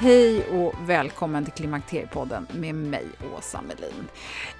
[0.00, 3.06] Hej och välkommen till Klimakteriepodden med mig,
[3.38, 4.08] Åsa Melin.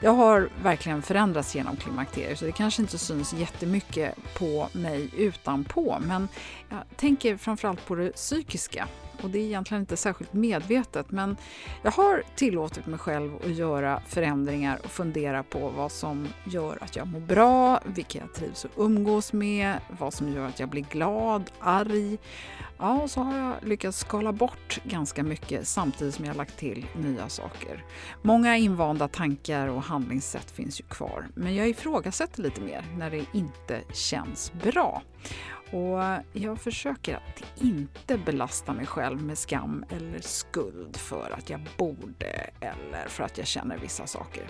[0.00, 5.98] Jag har verkligen förändrats genom klimakteriet så det kanske inte syns jättemycket på mig utanpå
[6.06, 6.28] men
[6.68, 8.88] jag tänker framförallt på det psykiska
[9.22, 11.36] och det är egentligen inte särskilt medvetet men
[11.82, 16.96] jag har tillåtit mig själv att göra förändringar och fundera på vad som gör att
[16.96, 20.84] jag mår bra, vilka jag trivs att umgås med, vad som gör att jag blir
[20.90, 22.18] glad, arg.
[22.78, 26.86] Ja, och så har jag lyckats skala bort ganska mycket samtidigt som jag lagt till
[26.96, 27.84] nya saker.
[28.22, 33.24] Många invanda tankar och handlingssätt finns ju kvar, men jag ifrågasätter lite mer när det
[33.32, 35.02] inte känns bra.
[35.70, 41.68] Och jag försöker att inte belasta mig själv med skam eller skuld för att jag
[41.76, 44.42] borde eller för att jag känner vissa saker.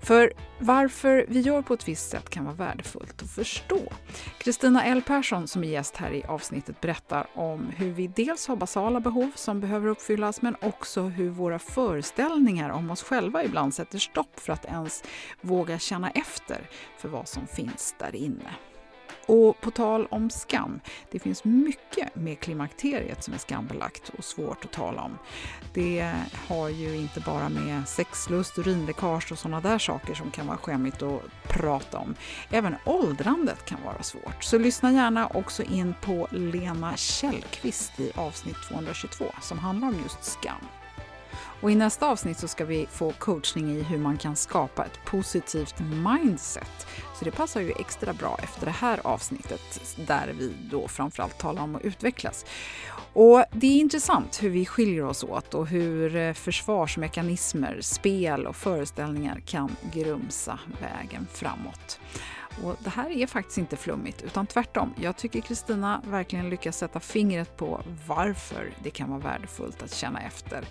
[0.00, 3.92] För varför vi gör på ett visst sätt kan vara värdefullt att förstå.
[4.38, 8.56] Kristina L Persson som är gäst här i avsnittet berättar om hur vi dels har
[8.56, 13.98] basala behov som behöver uppfyllas men också hur våra föreställningar om oss själva ibland sätter
[13.98, 15.04] stopp för att ens
[15.40, 18.50] våga känna efter för vad som finns där inne.
[19.26, 24.64] Och på tal om skam, det finns mycket med klimakteriet som är skambelagt och svårt
[24.64, 25.18] att tala om.
[25.74, 26.14] Det
[26.48, 31.02] har ju inte bara med sexlust, urinläckage och sådana där saker som kan vara skämmigt
[31.02, 32.14] att prata om.
[32.50, 34.44] Även åldrandet kan vara svårt.
[34.44, 40.24] Så lyssna gärna också in på Lena Källqvist i avsnitt 222 som handlar om just
[40.24, 40.81] skam.
[41.60, 45.04] Och I nästa avsnitt så ska vi få coachning i hur man kan skapa ett
[45.04, 46.86] positivt mindset.
[47.14, 51.62] Så det passar ju extra bra efter det här avsnittet där vi då framförallt talar
[51.62, 52.44] om att utvecklas.
[53.12, 58.56] Och Det är intressant hur vi skiljer oss åt och hur eh, försvarsmekanismer, spel och
[58.56, 62.00] föreställningar kan grumsa vägen framåt.
[62.62, 64.94] Och det här är faktiskt inte flummigt, utan tvärtom.
[65.00, 70.20] Jag tycker Kristina verkligen lyckas sätta fingret på varför det kan vara värdefullt att känna
[70.20, 70.64] efter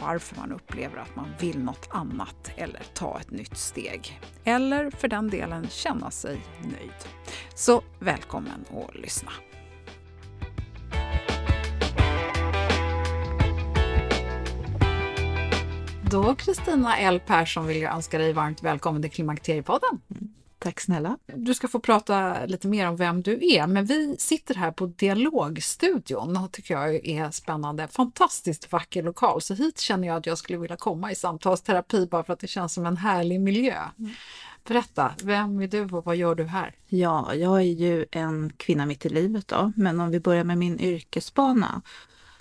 [0.00, 4.20] varför man upplever att man vill något annat eller ta ett nytt steg.
[4.44, 7.08] Eller för den delen känna sig nöjd.
[7.54, 9.32] Så välkommen att lyssna.
[16.10, 20.00] Då Kristina L Persson vill jag önska dig varmt välkommen till Klimakteriepodden.
[20.10, 20.37] Mm.
[20.58, 21.18] Tack snälla.
[21.26, 24.86] Du ska få prata lite mer om vem du är, men vi sitter här på
[24.86, 26.34] Dialogstudion.
[26.34, 27.88] Det tycker jag är spännande.
[27.88, 32.24] Fantastiskt vacker lokal, så hit känner jag att jag skulle vilja komma i samtalsterapi bara
[32.24, 33.76] för att det känns som en härlig miljö.
[33.98, 34.10] Mm.
[34.64, 36.74] Berätta, vem är du och vad gör du här?
[36.86, 40.58] Ja, jag är ju en kvinna mitt i livet då, men om vi börjar med
[40.58, 41.82] min yrkesbana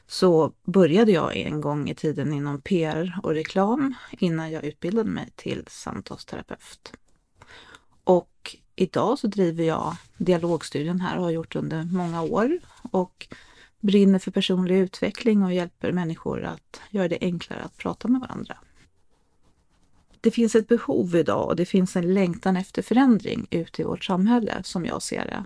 [0.08, 5.30] så började jag en gång i tiden inom PR och reklam innan jag utbildade mig
[5.36, 6.94] till samtalsterapeut.
[8.80, 12.60] Idag så driver jag dialogstudien här och har gjort under många år
[12.92, 13.28] och
[13.80, 18.58] brinner för personlig utveckling och hjälper människor att göra det enklare att prata med varandra.
[20.22, 24.06] Det finns ett behov idag och det finns en längtan efter förändring ute i vårt
[24.06, 25.46] samhälle som jag ser det.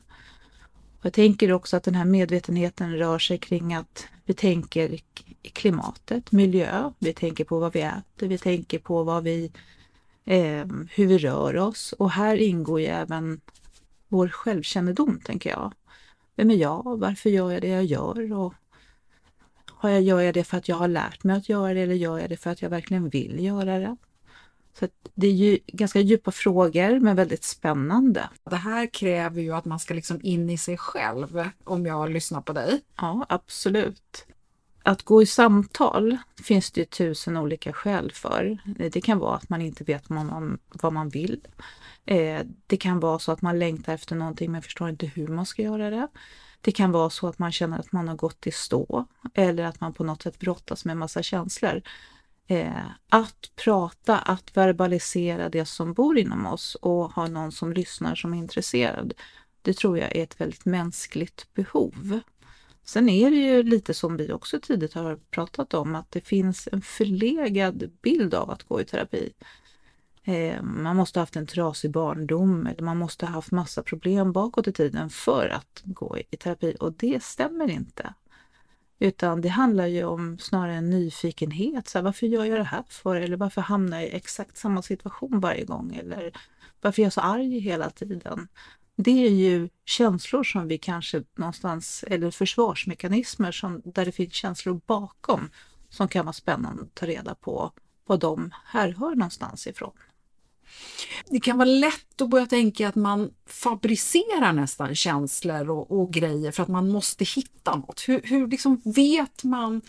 [1.00, 4.94] Och jag tänker också att den här medvetenheten rör sig kring att vi tänker
[5.44, 9.52] i klimatet, miljö, vi tänker på vad vi äter, vi tänker på vad vi
[10.26, 13.42] eh, hur vi rör oss och här ingår ju även
[14.08, 15.74] vår självkännedom, tänker jag.
[16.36, 17.00] Vem är jag?
[17.00, 18.34] Varför gör jag det jag gör?
[18.34, 18.54] Och
[19.68, 21.96] Har jag, gör jag det för att jag har lärt mig att göra det eller
[21.96, 23.98] gör jag det för att jag verkligen vill göra det?
[24.80, 28.30] Så det är ju ganska djupa frågor men väldigt spännande.
[28.44, 32.42] Det här kräver ju att man ska liksom in i sig själv om jag lyssnar
[32.42, 32.82] på dig.
[32.98, 34.26] Ja, absolut.
[34.84, 38.58] Att gå i samtal finns det tusen olika skäl för.
[38.92, 41.48] Det kan vara att man inte vet vad man, vad man vill.
[42.06, 45.46] Eh, det kan vara så att man längtar efter någonting men förstår inte hur man
[45.46, 46.08] ska göra det.
[46.62, 49.82] Det kan vara så att man känner att man har gått i stå eller att
[49.82, 51.82] man på något sätt brottas med massa känslor.
[52.48, 58.16] Eh, att prata, att verbalisera det som bor inom oss och ha någon som lyssnar
[58.16, 59.14] som är intresserad.
[59.62, 62.20] Det tror jag är ett väldigt mänskligt behov.
[62.84, 66.70] Sen är det ju lite som vi också tidigt har pratat om att det finns
[66.72, 69.34] en förlegad bild av att gå i terapi.
[70.24, 74.32] Eh, man måste ha haft en trasig barndom eller man måste ha haft massa problem
[74.32, 78.14] bakåt i tiden för att gå i terapi och det stämmer inte.
[79.00, 81.88] Utan det handlar ju om snarare en nyfikenhet.
[81.88, 83.16] Så här, varför gör jag det här för?
[83.16, 85.96] Eller varför hamnar jag i exakt samma situation varje gång?
[85.96, 86.32] Eller
[86.82, 88.48] varför är jag så arg hela tiden?
[89.04, 94.82] Det är ju känslor som vi kanske någonstans, eller försvarsmekanismer som, där det finns känslor
[94.86, 95.50] bakom
[95.90, 97.72] som kan vara spännande att ta reda på
[98.06, 99.94] vad de härhör någonstans ifrån.
[101.30, 106.52] Det kan vara lätt att börja tänka att man fabricerar nästan känslor och, och grejer
[106.52, 108.04] för att man måste hitta något.
[108.08, 109.82] Hur, hur liksom vet man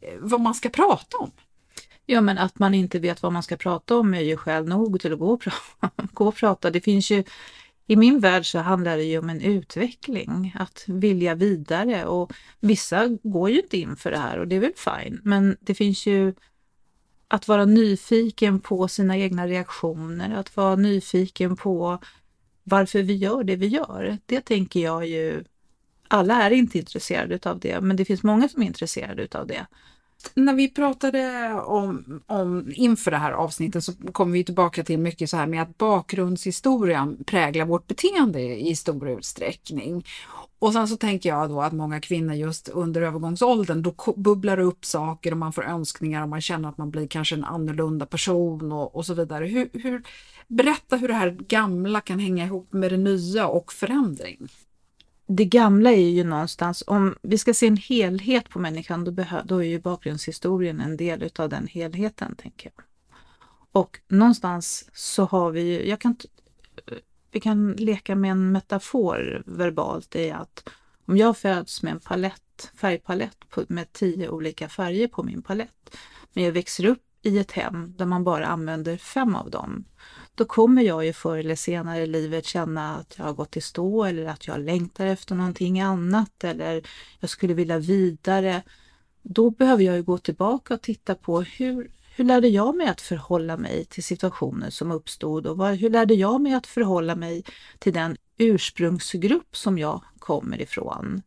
[0.00, 1.30] eh, vad man ska prata om?
[2.06, 5.00] Ja, men att man inte vet vad man ska prata om är ju skäl nog
[5.00, 5.52] till att gå och, pra
[6.12, 6.70] gå och prata.
[6.70, 7.24] Det finns ju,
[7.86, 13.08] i min värld så handlar det ju om en utveckling, att vilja vidare och vissa
[13.22, 15.20] går ju inte in för det här och det är väl fine.
[15.24, 16.34] Men det finns ju
[17.28, 21.98] att vara nyfiken på sina egna reaktioner, att vara nyfiken på
[22.62, 24.18] varför vi gör det vi gör.
[24.26, 25.44] Det tänker jag ju,
[26.08, 29.66] alla är inte intresserade av det, men det finns många som är intresserade av det.
[30.34, 35.30] När vi pratade om, om inför det här avsnittet så kom vi tillbaka till mycket
[35.30, 40.04] så här med att bakgrundshistorien präglar vårt beteende i stor utsträckning.
[40.58, 44.62] Och sen så tänker jag då att många kvinnor just under övergångsåldern, då bubblar det
[44.62, 48.06] upp saker och man får önskningar och man känner att man blir kanske en annorlunda
[48.06, 49.46] person och, och så vidare.
[49.46, 50.02] Hur, hur,
[50.48, 54.48] berätta hur det här gamla kan hänga ihop med det nya och förändring.
[55.26, 59.58] Det gamla är ju någonstans, om vi ska se en helhet på människan, då, då
[59.58, 62.84] är ju bakgrundshistorien en del utav den helheten, tänker jag.
[63.72, 66.16] Och någonstans så har vi ju, jag kan
[67.36, 70.68] vi kan leka med en metafor verbalt i att
[71.06, 73.36] om jag föds med en palett, färgpalett
[73.68, 75.96] med tio olika färger på min palett,
[76.32, 79.84] men jag växer upp i ett hem där man bara använder fem av dem,
[80.36, 83.60] då kommer jag ju förr eller senare i livet känna att jag har gått i
[83.60, 86.82] stå eller att jag längtar efter någonting annat eller
[87.20, 88.62] jag skulle vilja vidare.
[89.22, 93.00] Då behöver jag ju gå tillbaka och titta på hur, hur lärde jag mig att
[93.00, 97.44] förhålla mig till situationer som uppstod och hur lärde jag mig att förhålla mig
[97.78, 101.22] till den ursprungsgrupp som jag kommer ifrån?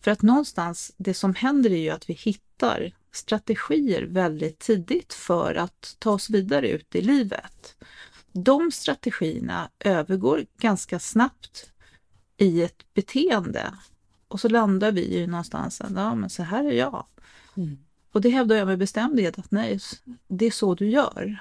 [0.00, 5.54] För att någonstans, det som händer är ju att vi hittar strategier väldigt tidigt för
[5.54, 7.76] att ta oss vidare ut i livet.
[8.36, 11.72] De strategierna övergår ganska snabbt
[12.36, 13.74] i ett beteende
[14.28, 17.06] och så landar vi ju någonstans, ja men så här är jag.
[17.56, 17.78] Mm.
[18.12, 19.80] Och det hävdar jag med bestämdhet att nej,
[20.28, 21.38] det är så du gör.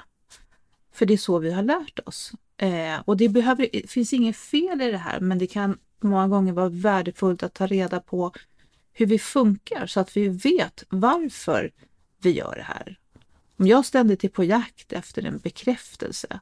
[0.91, 2.31] För det är så vi har lärt oss.
[2.57, 6.27] Eh, och det, behöver, det finns inget fel i det här, men det kan många
[6.27, 8.31] gånger vara värdefullt att ta reda på
[8.93, 11.71] hur vi funkar så att vi vet varför
[12.21, 12.99] vi gör det här.
[13.57, 16.39] Om jag ständigt är på jakt efter en bekräftelse,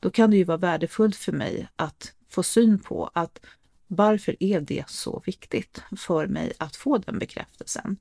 [0.00, 3.40] då kan det ju vara värdefullt för mig att få syn på att
[3.86, 7.98] varför är det så viktigt för mig att få den bekräftelsen?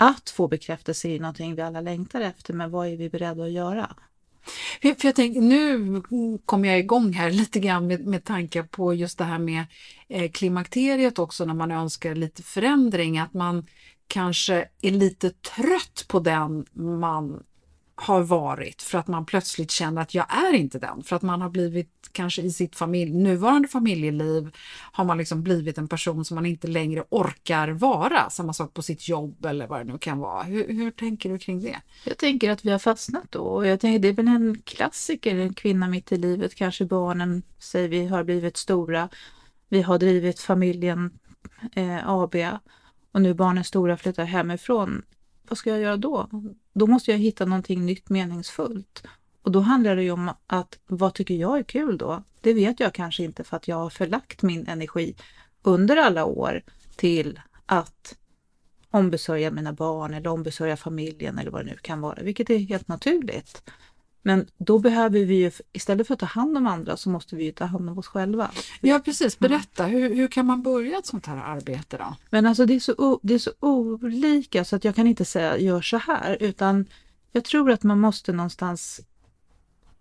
[0.00, 3.44] att få bekräftelse är ju någonting vi alla längtar efter, men vad är vi beredda
[3.44, 3.96] att göra?
[4.82, 6.02] För jag tänker, nu
[6.44, 9.64] kommer jag igång här lite grann med, med tankar på just det här med
[10.08, 13.66] eh, klimakteriet också när man önskar lite förändring, att man
[14.06, 17.42] kanske är lite trött på den man
[18.00, 21.40] har varit för att man plötsligt känner att jag är inte den, för att man
[21.40, 24.50] har blivit kanske i sitt familj, nuvarande familjeliv
[24.92, 28.30] har man liksom blivit en person som man inte längre orkar vara.
[28.30, 30.42] Samma sak på sitt jobb eller vad det nu kan vara.
[30.42, 31.76] Hur, hur tänker du kring det?
[32.04, 35.36] Jag tänker att vi har fastnat då och jag tänker det är väl en klassiker,
[35.36, 39.08] en kvinna mitt i livet, kanske barnen säger vi har blivit stora.
[39.68, 41.10] Vi har drivit familjen
[41.74, 42.34] eh, AB
[43.12, 45.02] och nu barnen stora flyttar hemifrån.
[45.50, 46.28] Vad ska jag göra då?
[46.72, 49.02] Då måste jag hitta någonting nytt meningsfullt.
[49.42, 52.24] Och då handlar det ju om att vad tycker jag är kul då?
[52.40, 55.14] Det vet jag kanske inte för att jag har förlagt min energi
[55.62, 56.62] under alla år
[56.96, 58.16] till att
[58.90, 62.88] ombesörja mina barn eller ombesörja familjen eller vad det nu kan vara, vilket är helt
[62.88, 63.62] naturligt.
[64.22, 67.44] Men då behöver vi ju, istället för att ta hand om andra så måste vi
[67.44, 68.50] ju ta hand om oss själva.
[68.80, 72.16] Ja precis, berätta, hur, hur kan man börja ett sånt här arbete då?
[72.30, 75.58] Men alltså det är, så, det är så olika så att jag kan inte säga
[75.58, 76.86] gör så här utan
[77.32, 79.00] jag tror att man måste någonstans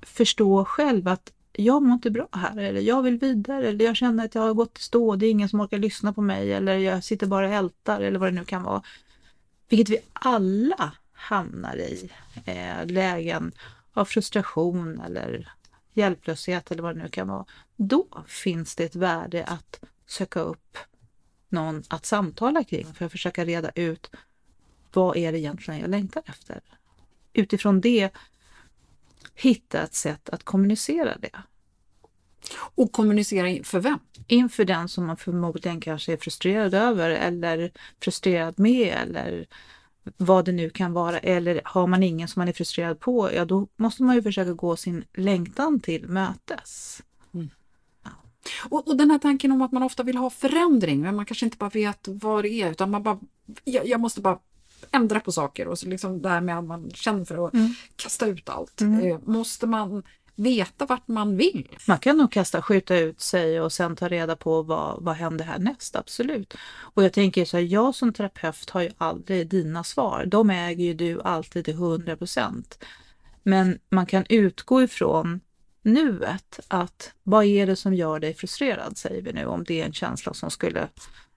[0.02, 4.26] förstå själv att jag mår inte bra här eller jag vill vidare eller jag känner
[4.26, 6.78] att jag har gått i stå, det är ingen som orkar lyssna på mig eller
[6.78, 8.84] jag sitter bara och ältar eller vad det nu kan vara.
[9.70, 12.10] Vilket vi alla hamnar i
[12.46, 13.52] eh, lägen
[14.00, 15.52] av frustration eller
[15.94, 17.46] hjälplöshet eller vad det nu kan vara.
[17.76, 20.78] Då finns det ett värde att söka upp
[21.50, 24.12] någon att samtala kring för att försöka reda ut
[24.94, 26.62] vad är det egentligen jag längtar efter.
[27.34, 28.10] Utifrån det
[29.36, 31.44] hitta ett sätt att kommunicera det.
[32.76, 34.00] Och kommunicera för vem?
[34.28, 39.48] Inför den som man förmodligen kanske är frustrerad över eller frustrerad med eller
[40.18, 41.20] vad det nu kan vara.
[41.20, 44.54] Eller har man ingen som man är frustrerad på, ja då måste man ju försöka
[44.54, 47.02] gå sin längtan till mötes.
[47.34, 47.50] Mm.
[48.04, 48.10] Ja.
[48.70, 51.46] Och, och, den här tanken om att man ofta vill ha förändring, men man kanske
[51.46, 53.20] inte bara vet vad det är, utan man bara,
[53.64, 54.40] jag, jag måste bara
[54.92, 57.74] ändra på saker och så liksom det här med att man känner för att mm.
[57.96, 58.82] kasta ut allt.
[58.82, 59.12] Mm.
[59.12, 60.04] Eh, måste man
[60.40, 61.68] veta vart man vill?
[61.88, 65.46] Man kan nog kasta, skjuta ut sig och sen ta reda på vad, vad händer
[65.46, 66.54] härnäst, absolut.
[66.80, 70.26] Och jag tänker så här, jag som terapeut har ju aldrig dina svar.
[70.26, 72.84] De äger ju du alltid till 100 procent.
[73.44, 75.40] Men man kan utgå ifrån
[75.82, 79.86] nuet, att vad är det som gör dig frustrerad, säger vi nu, om det är
[79.86, 80.88] en känsla som skulle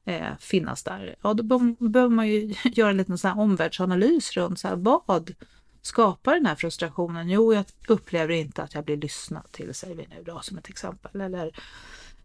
[0.04, 1.16] eh, finnas där.
[1.22, 5.34] Ja, då behöver man ju göra en liten så här omvärldsanalys runt så här, vad
[5.82, 7.28] skapar den här frustrationen?
[7.30, 10.68] Jo, jag upplever inte att jag blir lyssnad till, säger vi nu då som ett
[10.68, 11.20] exempel.
[11.20, 11.52] Eller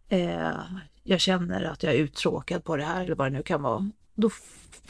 [0.08, 0.52] eh,
[1.04, 3.92] jag känner att jag är uttråkad på det här eller vad det nu kan vara.
[4.16, 4.30] Då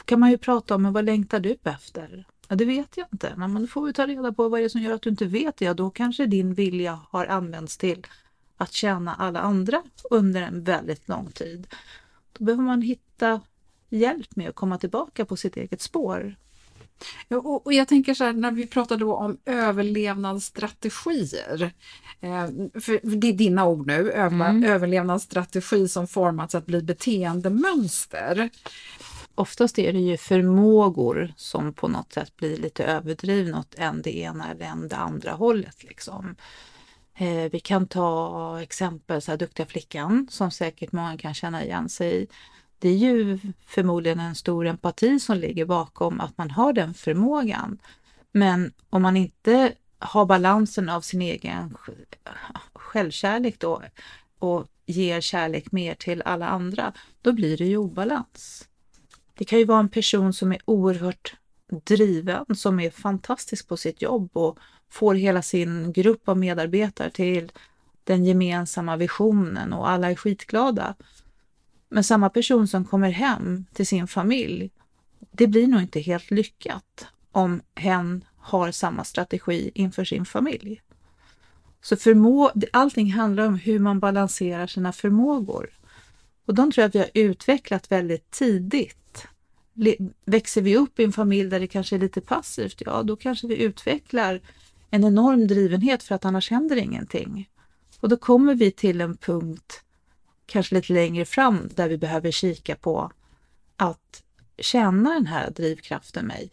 [0.04, 2.24] kan man ju prata om, men vad längtar du efter?
[2.48, 3.32] Ja, det vet jag inte.
[3.36, 5.24] Men då får vi ta reda på vad det är som gör att du inte
[5.24, 5.72] vet det.
[5.72, 8.06] Då kanske din vilja har använts till
[8.56, 11.66] att tjäna alla andra under en väldigt lång tid.
[12.32, 13.40] Då behöver man hitta
[13.88, 16.36] hjälp med att komma tillbaka på sitt eget spår.
[17.28, 21.72] Ja, och, och, jag tänker så här, när vi pratade då om överlevnadsstrategier,
[22.20, 22.46] eh,
[22.80, 24.64] för det är dina ord nu, över, mm.
[24.64, 28.50] överlevnadsstrategi som formats att bli beteendemönster.
[29.34, 34.16] Oftast är det ju förmågor som på något sätt blir lite överdrivna åt en det
[34.16, 35.84] ena eller en det andra hållet.
[35.84, 36.36] Liksom.
[37.18, 41.88] Eh, vi kan ta exempel så här Duktiga flickan som säkert många kan känna igen
[41.88, 42.26] sig i.
[42.78, 47.78] Det är ju förmodligen en stor empati som ligger bakom att man har den förmågan.
[48.32, 51.76] Men om man inte har balansen av sin egen
[52.74, 53.82] självkärlek då
[54.38, 56.92] och ger kärlek mer till alla andra,
[57.22, 58.68] då blir det ju obalans.
[59.34, 61.34] Det kan ju vara en person som är oerhört
[61.84, 64.58] driven, som är fantastisk på sitt jobb och
[64.88, 67.52] får hela sin grupp av medarbetare till
[68.04, 70.94] den gemensamma visionen och alla är skitglada.
[71.88, 74.70] Men samma person som kommer hem till sin familj,
[75.30, 80.82] det blir nog inte helt lyckat om hen har samma strategi inför sin familj.
[81.82, 85.70] Så förmå, allting handlar om hur man balanserar sina förmågor.
[86.46, 89.26] Och de tror jag att vi har utvecklat väldigt tidigt.
[90.24, 93.46] Växer vi upp i en familj där det kanske är lite passivt, ja då kanske
[93.46, 94.40] vi utvecklar
[94.90, 97.50] en enorm drivenhet för att annars händer ingenting.
[98.00, 99.82] Och då kommer vi till en punkt,
[100.48, 103.12] kanske lite längre fram, där vi behöver kika på
[103.76, 104.22] att
[104.58, 106.50] känna den här drivkraften mig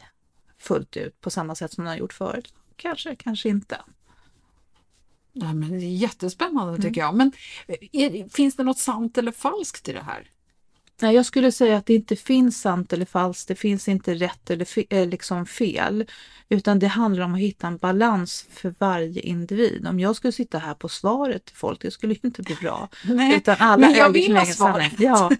[0.58, 2.54] fullt ut på samma sätt som den har gjort förut.
[2.76, 3.82] Kanske, kanske inte.
[5.34, 7.06] Ja, men det är jättespännande tycker mm.
[7.06, 7.16] jag.
[7.16, 7.32] Men
[7.92, 10.30] är, finns det något sant eller falskt i det här?
[11.02, 14.50] Nej, jag skulle säga att det inte finns sant eller falskt, det finns inte rätt
[14.50, 16.06] eller fe eh, liksom fel,
[16.50, 19.88] utan det handlar om att hitta en balans för varje individ.
[19.88, 22.90] Om jag skulle sitta här på svaret till folk, det skulle inte bli bra.
[23.04, 24.94] Nej, utan alla men jag vill ha svaret.
[25.00, 25.32] Ja,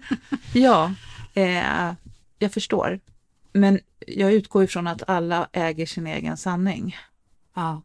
[0.54, 0.92] ja
[1.34, 1.92] eh,
[2.38, 3.00] jag förstår.
[3.52, 6.96] Men jag utgår ifrån att alla äger sin egen sanning.
[7.54, 7.82] Ja.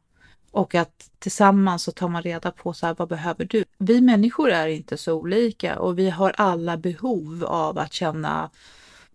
[0.51, 3.65] Och att tillsammans så tar man reda på så här, vad behöver du?
[3.77, 8.49] Vi människor är inte så olika och vi har alla behov av att känna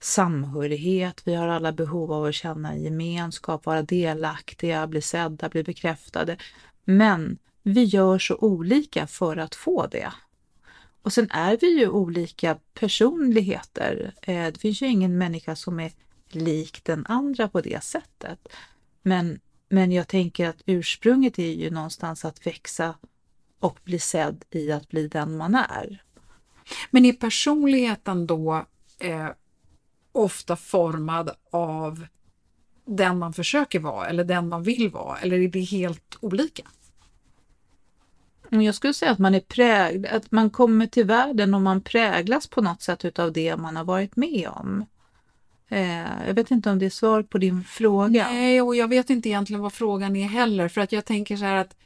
[0.01, 1.23] samhörighet.
[1.25, 6.37] Vi har alla behov av att känna gemenskap, vara delaktiga, bli sedda, bli bekräftade.
[6.85, 10.13] Men vi gör så olika för att få det.
[11.03, 14.15] Och sen är vi ju olika personligheter.
[14.23, 15.93] Eh, det finns ju ingen människa som är
[16.31, 18.49] lik den andra på det sättet.
[19.03, 22.95] Men men jag tänker att ursprunget är ju någonstans att växa
[23.61, 26.03] och bli sedd i att bli den man är.
[26.91, 28.67] Men är personligheten då
[28.99, 29.29] eh,
[30.13, 32.07] ofta formad av
[32.85, 36.63] den man försöker vara eller den man vill vara eller är det helt olika?
[38.51, 42.47] Jag skulle säga att man är prägd, att man kommer till världen och man präglas
[42.47, 44.85] på något sätt utav det man har varit med om.
[45.69, 48.29] Eh, jag vet inte om det är svar på din fråga.
[48.31, 51.45] Nej, och jag vet inte egentligen vad frågan är heller för att jag tänker så
[51.45, 51.77] här att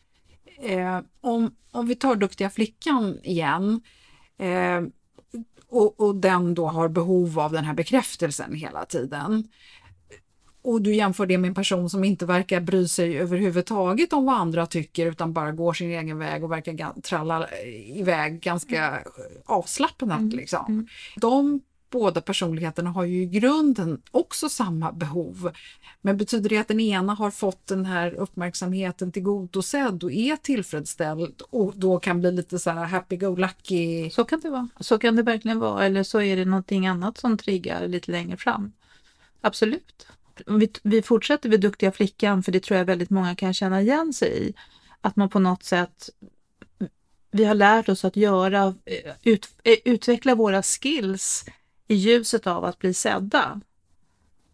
[0.63, 3.81] eh, om, om vi tar Duktiga flickan igen
[4.39, 4.83] eh,
[5.69, 9.49] och, och den då har behov av den här bekräftelsen hela tiden
[10.63, 14.35] och du jämför det med en person som inte verkar bry sig överhuvudtaget om vad
[14.35, 17.49] andra tycker utan bara går sin egen väg och verkar tralla
[17.95, 19.03] iväg ganska mm.
[19.45, 20.19] avslappnat.
[20.19, 20.37] Mm.
[20.37, 20.65] Liksom.
[20.69, 20.87] Mm.
[21.17, 21.61] De
[21.91, 25.53] båda personligheterna har ju i grunden också samma behov.
[26.01, 31.43] Men betyder det att den ena har fått den här uppmärksamheten tillgodosedd och är tillfredsställd
[31.51, 34.11] och då kan bli lite så här happy-go-lucky?
[34.11, 34.69] Så kan det vara.
[34.81, 35.85] Så kan det verkligen vara.
[35.85, 38.73] Eller så är det någonting annat som triggar lite längre fram.
[39.41, 40.07] Absolut
[40.47, 44.13] vi, vi fortsätter vid Duktiga flickan, för det tror jag väldigt många kan känna igen
[44.13, 44.55] sig i.
[45.01, 46.11] Att man på något sätt,
[47.31, 51.45] vi har lärt oss att göra, eh, ut, eh, utveckla våra skills
[51.91, 53.61] i ljuset av att bli sedda.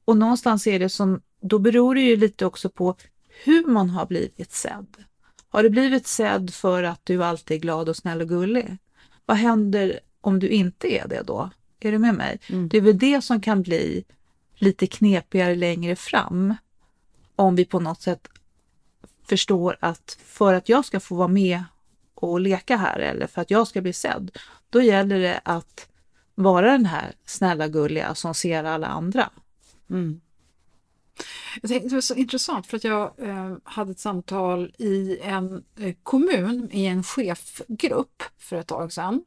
[0.05, 2.97] Och någonstans är det som, då beror det ju lite också på
[3.45, 4.97] hur man har blivit sedd.
[5.49, 8.77] Har du blivit sedd för att du alltid är glad och snäll och gullig?
[9.27, 11.51] Vad händer om du inte är det då?
[11.81, 12.39] Är du med mig?
[12.47, 12.69] Mm.
[12.69, 14.05] Det är väl det som kan bli
[14.55, 16.55] lite knepigare längre fram.
[17.37, 18.29] Om vi på något sätt
[19.25, 21.65] förstår att för att jag ska få vara med
[22.15, 24.31] och leka här eller för att jag ska bli sedd,
[24.71, 25.89] då gäller det att
[26.37, 29.31] vara den här snälla gulliga som ser alla andra.
[29.91, 30.21] Mm.
[31.63, 36.69] Det var så intressant för att jag eh, hade ett samtal i en eh, kommun
[36.73, 39.25] i en chefgrupp för ett tag sedan.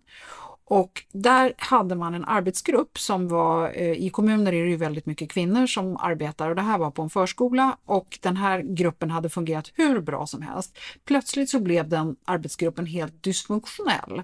[0.65, 5.05] Och där hade man en arbetsgrupp som var, eh, i kommuner är det ju väldigt
[5.05, 9.11] mycket kvinnor som arbetar och det här var på en förskola och den här gruppen
[9.11, 10.77] hade fungerat hur bra som helst.
[11.05, 14.23] Plötsligt så blev den arbetsgruppen helt dysfunktionell.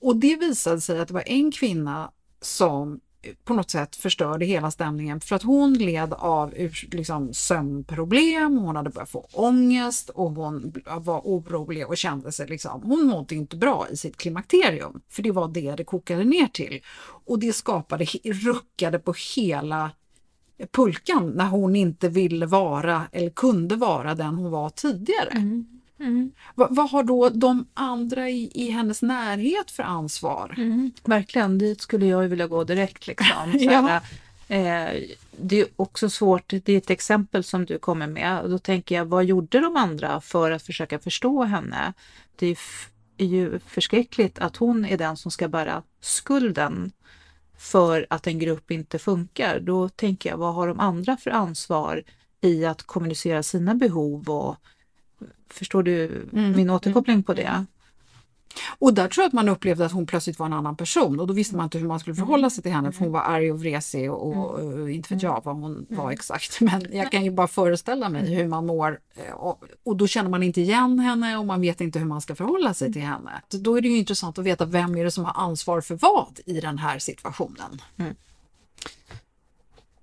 [0.00, 3.00] Och det visade sig att det var en kvinna som
[3.44, 6.54] på något sätt förstörde hela stämningen för att hon led av
[6.92, 12.82] liksom, sömnproblem, hon hade börjat få ångest och hon var orolig och kände sig liksom,
[12.82, 16.80] hon mådde inte bra i sitt klimakterium, för det var det det kokade ner till.
[17.24, 19.90] Och det skapade, ruckade på hela
[20.72, 25.30] pulkan när hon inte ville vara eller kunde vara den hon var tidigare.
[25.30, 25.77] Mm.
[26.00, 26.32] Mm.
[26.54, 30.54] Vad, vad, har då de andra i, i hennes närhet för ansvar?
[30.56, 30.92] Mm.
[31.04, 33.06] Verkligen, dit skulle jag vilja gå direkt.
[33.06, 33.52] Liksom.
[33.52, 34.00] ja.
[34.48, 35.02] eh,
[35.40, 38.50] det är också svårt, det är ett exempel som du kommer med.
[38.50, 41.92] Då tänker jag, vad gjorde de andra för att försöka förstå henne?
[42.36, 42.58] Det är,
[43.18, 46.92] är ju förskräckligt att hon är den som ska bära skulden
[47.58, 49.60] för att en grupp inte funkar.
[49.60, 52.02] Då tänker jag, vad har de andra för ansvar
[52.40, 54.56] i att kommunicera sina behov och
[55.50, 56.52] Förstår du mm.
[56.56, 57.64] min återkoppling på det?
[58.78, 61.26] Och där tror jag att man upplevde att hon plötsligt var en annan person och
[61.26, 63.52] då visste man inte hur man skulle förhålla sig till henne för hon var arg
[63.52, 64.88] och vresig och, och, och mm.
[64.88, 66.12] inte vet jag vad hon var mm.
[66.12, 66.60] exakt.
[66.60, 70.30] Men jag kan ju bara föreställa mig hur man mår eh, och, och då känner
[70.30, 73.42] man inte igen henne och man vet inte hur man ska förhålla sig till henne.
[73.50, 76.40] Då är det ju intressant att veta vem är det som har ansvar för vad
[76.46, 77.82] i den här situationen.
[77.96, 78.14] Mm.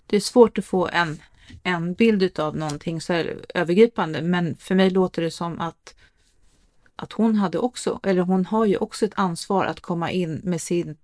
[0.07, 1.19] Det är svårt att få en
[1.63, 4.21] en bild av någonting så här övergripande.
[4.21, 5.95] Men för mig låter det som att,
[6.95, 10.61] att hon hade också, eller hon har ju också ett ansvar att komma in med
[10.61, 10.97] sin,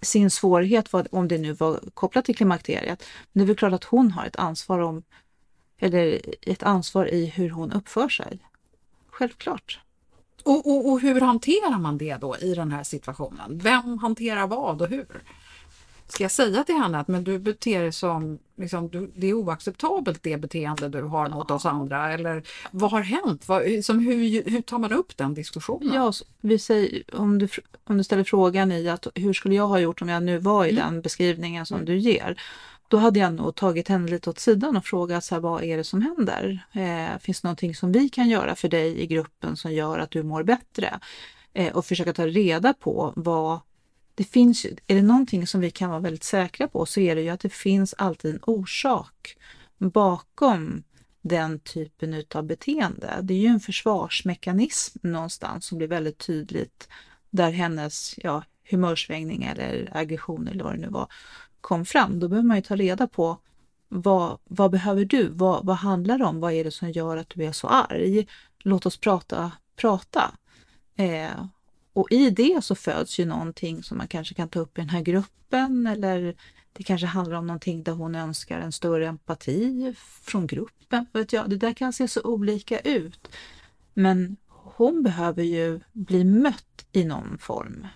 [0.00, 3.04] sin svårighet, om det nu var kopplat till klimakteriet.
[3.32, 5.02] Men det är väl klart att hon har ett ansvar om,
[5.78, 8.38] eller ett ansvar i hur hon uppför sig.
[9.10, 9.80] Självklart.
[10.42, 13.58] Och, och, och hur hanterar man det då i den här situationen?
[13.58, 15.22] Vem hanterar vad och hur?
[16.08, 19.32] Ska jag säga till henne att men du beter dig som, liksom, du, det är
[19.32, 22.12] oacceptabelt det beteende du har mot oss andra?
[22.12, 23.48] Eller vad har hänt?
[23.48, 25.94] Vad, liksom, hur, hur tar man upp den diskussionen?
[25.94, 27.48] Ja, vi säger, om, du,
[27.84, 30.64] om du ställer frågan i att hur skulle jag ha gjort om jag nu var
[30.64, 30.82] i mm.
[30.82, 31.86] den beskrivningen som mm.
[31.86, 32.40] du ger?
[32.88, 35.76] Då hade jag nog tagit henne lite åt sidan och frågat så här, vad är
[35.76, 36.60] det som händer?
[36.72, 40.10] Eh, finns det någonting som vi kan göra för dig i gruppen som gör att
[40.10, 41.00] du mår bättre?
[41.52, 43.60] Eh, och försöka ta reda på vad
[44.18, 47.22] det finns är det någonting som vi kan vara väldigt säkra på så är det
[47.22, 49.36] ju att det finns alltid en orsak
[49.78, 50.82] bakom
[51.22, 53.18] den typen av beteende.
[53.22, 56.88] Det är ju en försvarsmekanism någonstans som blir väldigt tydligt
[57.30, 61.12] där hennes ja, humörsvängning eller aggression eller vad det nu var
[61.60, 62.20] kom fram.
[62.20, 63.38] Då behöver man ju ta reda på
[63.88, 65.28] vad, vad behöver du?
[65.28, 66.40] Vad, vad handlar det om?
[66.40, 68.26] Vad är det som gör att du är så arg?
[68.58, 70.34] Låt oss prata, prata.
[70.96, 71.44] Eh,
[71.98, 74.90] och i det så föds ju någonting som man kanske kan ta upp i den
[74.90, 76.36] här gruppen eller
[76.72, 81.06] det kanske handlar om någonting där hon önskar en större empati från gruppen.
[81.12, 83.28] Vet jag, det där kan se så olika ut.
[83.94, 87.86] Men hon behöver ju bli mött i någon form.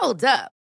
[0.00, 0.63] Hold up.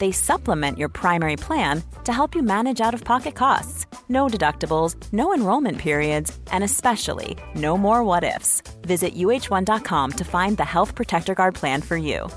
[0.00, 3.86] They supplement your primary plan to help you manage out of pocket costs.
[4.08, 8.62] No deductibles, no enrollment periods, and especially no more what ifs.
[8.82, 12.28] Visit uh1.com to find the Health Protector Guard plan for you.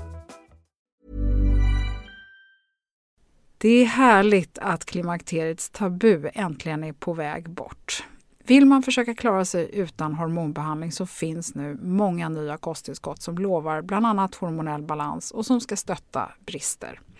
[3.58, 8.04] Det är härligt att klimakteriets tabu äntligen är på väg bort.
[8.46, 13.82] Vill man försöka klara sig utan hormonbehandling så finns nu många nya kosttillskott som lovar
[13.82, 17.00] bland annat hormonell balans och som ska stötta brister.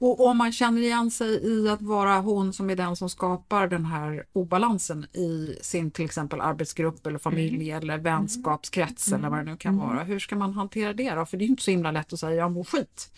[0.00, 3.68] Och om man känner igen sig i att vara hon som är den som skapar
[3.68, 7.82] den här obalansen i sin till exempel arbetsgrupp eller familj mm.
[7.82, 9.20] eller vänskapskrets mm.
[9.20, 9.86] eller vad det nu kan mm.
[9.86, 10.04] vara.
[10.04, 11.26] Hur ska man hantera det då?
[11.26, 13.10] För det är inte så himla lätt att säga jag mår skit.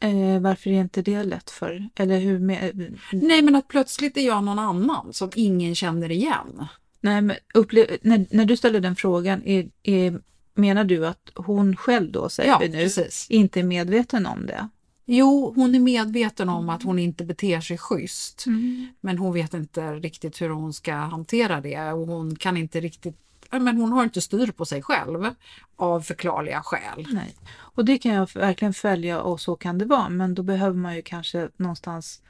[0.00, 1.88] Eh, varför är inte det lätt för?
[1.94, 2.94] Eller hur med...
[3.12, 6.66] Nej men att plötsligt är jag någon annan som ingen känner igen.
[7.00, 7.86] Nej, men upplev...
[8.02, 10.20] när, när du ställer den frågan, är, är,
[10.54, 13.26] menar du att hon själv då, säger ja, vi nu, precis.
[13.30, 14.68] inte är medveten om det?
[15.06, 18.46] Jo, hon är medveten om att hon inte beter sig schysst.
[18.46, 18.88] Mm.
[19.00, 23.20] Men hon vet inte riktigt hur hon ska hantera det och hon kan inte riktigt
[23.50, 25.34] men hon har inte styr på sig själv
[25.76, 27.06] av förklarliga skäl.
[27.12, 27.34] Nej.
[27.56, 30.08] Och det kan jag verkligen följa och så kan det vara.
[30.08, 32.22] Men då behöver man ju kanske någonstans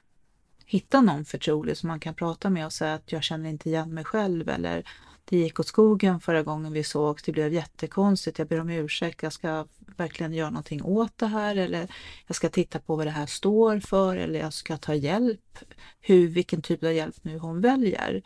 [0.66, 3.94] hitta någon förtrolig som man kan prata med och säga att jag känner inte igen
[3.94, 4.84] mig själv eller
[5.24, 9.22] det gick åt skogen förra gången vi sågs, det blev jättekonstigt, jag ber om ursäkt,
[9.22, 11.88] jag ska verkligen göra någonting åt det här eller
[12.26, 15.58] jag ska titta på vad det här står för eller jag ska ta hjälp,
[16.00, 18.22] hur, vilken typ av hjälp nu hon väljer.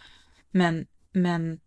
[0.51, 1.61] Men, men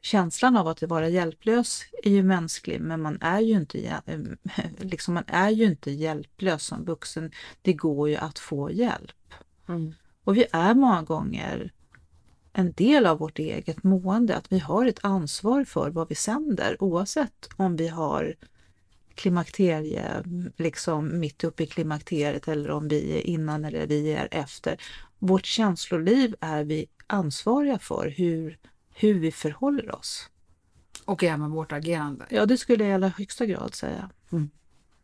[0.00, 4.00] känslan av att vara hjälplös är ju mänsklig, men man är ju inte,
[4.78, 7.30] liksom, man är ju inte hjälplös som vuxen.
[7.62, 9.34] Det går ju att få hjälp.
[9.68, 9.94] Mm.
[10.24, 11.72] Och vi är många gånger
[12.52, 16.82] en del av vårt eget mående, att vi har ett ansvar för vad vi sänder
[16.82, 18.34] oavsett om vi har
[19.14, 20.24] klimakterie,
[20.56, 24.80] liksom mitt uppe i klimakteriet eller om vi är innan eller vi är efter.
[25.18, 28.58] Vårt känsloliv är vi ansvariga för hur,
[28.94, 30.30] hur vi förhåller oss.
[31.04, 32.26] Och även vårt agerande.
[32.30, 34.10] Ja, det skulle jag i allra högsta grad säga.
[34.32, 34.50] Mm.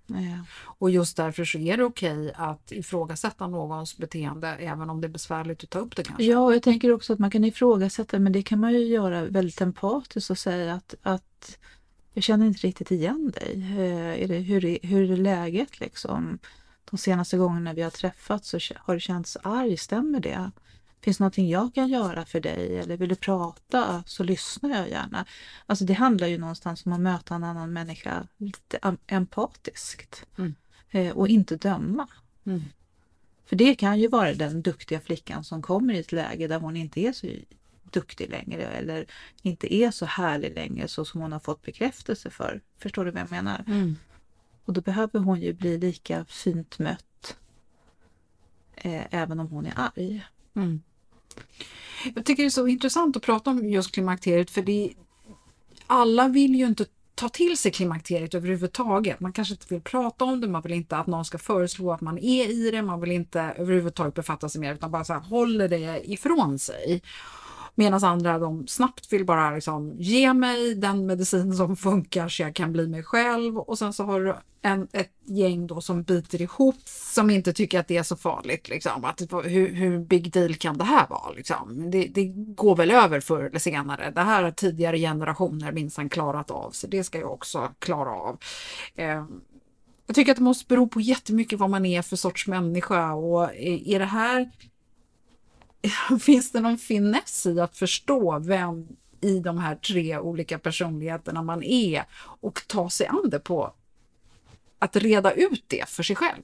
[0.07, 0.45] Ja.
[0.63, 5.11] Och just därför så är det okej att ifrågasätta någons beteende även om det är
[5.11, 6.25] besvärligt att ta upp det kanske.
[6.25, 9.25] Ja, och jag tänker också att man kan ifrågasätta men det kan man ju göra
[9.25, 11.59] väldigt empatiskt och säga att, att
[12.13, 13.67] jag känner inte riktigt igen dig.
[13.79, 16.39] Eh, är det, hur, är, hur är läget liksom?
[16.91, 20.51] De senaste gångerna vi har träffats så har du känts arg, stämmer det?
[21.01, 24.91] Finns det någonting jag kan göra för dig eller vill du prata så lyssnar jag
[24.91, 25.27] gärna.
[25.67, 30.55] Alltså det handlar ju någonstans om att möta en annan människa lite empatiskt mm.
[30.91, 32.09] Eh, och inte döma.
[32.47, 32.63] Mm.
[33.47, 36.77] För det kan ju vara den duktiga flickan som kommer i ett läge där hon
[36.77, 37.27] inte är så
[37.83, 39.07] duktig längre eller
[39.43, 42.61] inte är så härlig längre så som hon har fått bekräftelse för.
[42.79, 43.65] Förstår du vad jag menar?
[43.67, 43.97] Mm.
[44.65, 47.37] Och då behöver hon ju bli lika fint mött
[48.75, 50.27] eh, även om hon är arg.
[50.57, 50.83] Mm.
[52.15, 54.93] Jag tycker det är så intressant att prata om just klimakteriet för det,
[55.87, 59.21] alla vill ju inte ta till sig klimakteriet överhuvudtaget.
[59.21, 62.01] Man kanske inte vill prata om det, man vill inte att någon ska föreslå att
[62.01, 65.13] man är i det, man vill inte överhuvudtaget befatta sig med det utan bara så
[65.13, 67.03] här, håller det ifrån sig.
[67.79, 72.55] Medan andra de snabbt vill bara liksom, ge mig den medicin som funkar så jag
[72.55, 76.43] kan bli mig själv och sen så har du en, ett gäng då som biter
[76.43, 78.69] ihop som inte tycker att det är så farligt.
[78.69, 79.05] Liksom.
[79.05, 81.31] Att, hur, hur big deal kan det här vara?
[81.31, 81.91] Liksom?
[81.91, 84.11] Det, det, går väl över förr eller senare.
[84.11, 88.39] Det här har tidigare generationer minsann klarat av så det ska jag också klara av.
[88.95, 89.25] Eh,
[90.07, 93.45] jag tycker att det måste bero på jättemycket vad man är för sorts människa och
[93.45, 94.51] är, är det här
[96.21, 98.89] finns det någon finess i att förstå vem
[99.21, 102.05] i de här tre olika personligheterna man är
[102.41, 103.73] och ta sig an det på
[104.79, 106.43] att reda ut det för sig själv?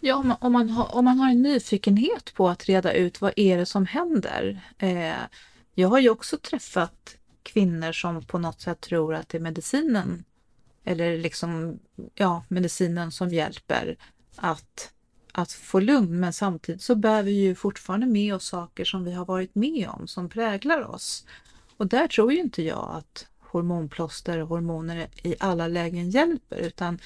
[0.00, 3.20] Ja, om man, om man, har, om man har en nyfikenhet på att reda ut
[3.20, 4.60] vad är det som händer.
[4.78, 5.12] Eh,
[5.74, 10.24] jag har ju också träffat kvinnor som på något sätt tror att det är medicinen
[10.84, 11.78] eller liksom,
[12.14, 13.96] ja, medicinen som hjälper
[14.36, 14.92] att
[15.32, 19.12] att få lugn men samtidigt så bär vi ju fortfarande med oss saker som vi
[19.12, 21.26] har varit med om som präglar oss.
[21.76, 26.98] Och där tror ju inte jag att hormonplåster och hormoner i alla lägen hjälper utan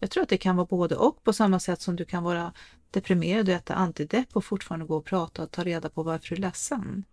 [0.00, 2.52] jag tror att det kan vara både och på samma sätt som du kan vara
[2.90, 6.34] deprimerad och äta antidepp och fortfarande gå och prata och ta reda på varför du
[6.34, 7.04] är ledsen.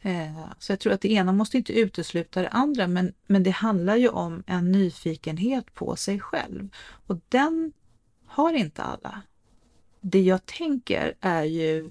[0.00, 3.50] Eh, så jag tror att det ena måste inte utesluta det andra men, men det
[3.50, 6.68] handlar ju om en nyfikenhet på sig själv
[7.06, 7.72] och den
[8.26, 9.22] har inte alla
[10.00, 11.90] det jag tänker är ju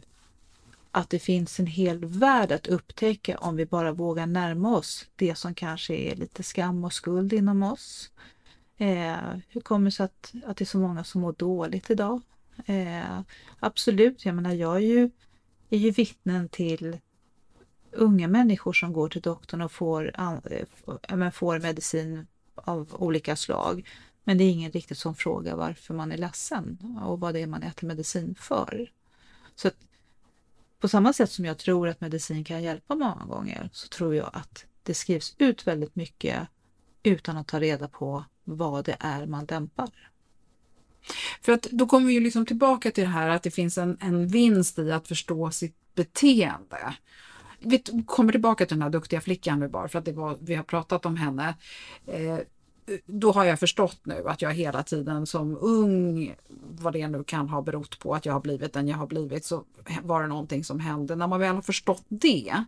[0.92, 5.36] att det finns en hel värld att upptäcka om vi bara vågar närma oss det
[5.36, 8.12] som kanske är lite skam och skuld inom oss.
[8.78, 12.22] Eh, hur kommer det sig att, att det är så många som mår dåligt idag?
[12.66, 13.22] Eh,
[13.60, 15.10] absolut, jag menar jag är ju,
[15.70, 16.98] är ju vittnen till
[17.92, 23.88] unga människor som går till doktorn och får, äh, får medicin av olika slag
[24.30, 27.48] men det är ingen riktigt som frågar varför man är ledsen och vad det är
[27.48, 28.92] man äter medicin för.
[29.56, 29.76] Så att,
[30.80, 34.30] på samma sätt som jag tror att medicin kan hjälpa många gånger så tror jag
[34.34, 36.48] att det skrivs ut väldigt mycket
[37.04, 40.12] utan att ta reda på vad det är man dämpar.
[41.42, 43.98] För att då kommer vi ju liksom tillbaka till det här att det finns en,
[44.02, 46.96] en vinst i att förstå sitt beteende.
[47.60, 50.56] Vi kommer tillbaka till den här duktiga flickan vi bara för att det var, vi
[50.56, 51.56] har pratat om henne.
[52.08, 52.40] Eh,
[53.06, 56.36] då har jag förstått nu att jag hela tiden som ung,
[56.80, 59.46] vad det nu kan ha berott på att jag har blivit den jag har blivit,
[59.46, 59.64] så
[60.04, 61.16] var det någonting som hände.
[61.16, 62.64] När man väl har förstått det,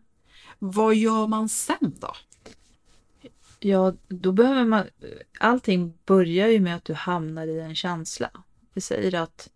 [0.60, 2.13] vad gör man sen då?
[3.60, 4.86] Ja, då behöver man...
[5.39, 8.31] Allting börjar ju med att du hamnar i en känsla.
[8.73, 9.49] Vi säger att,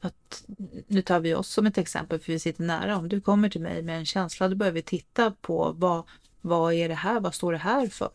[0.00, 0.44] att
[0.86, 2.96] nu tar vi oss som ett exempel för vi sitter nära.
[2.96, 6.04] Om du kommer till mig med en känsla, då börjar vi titta på vad,
[6.40, 7.20] vad är det här?
[7.20, 8.10] Vad står det här för?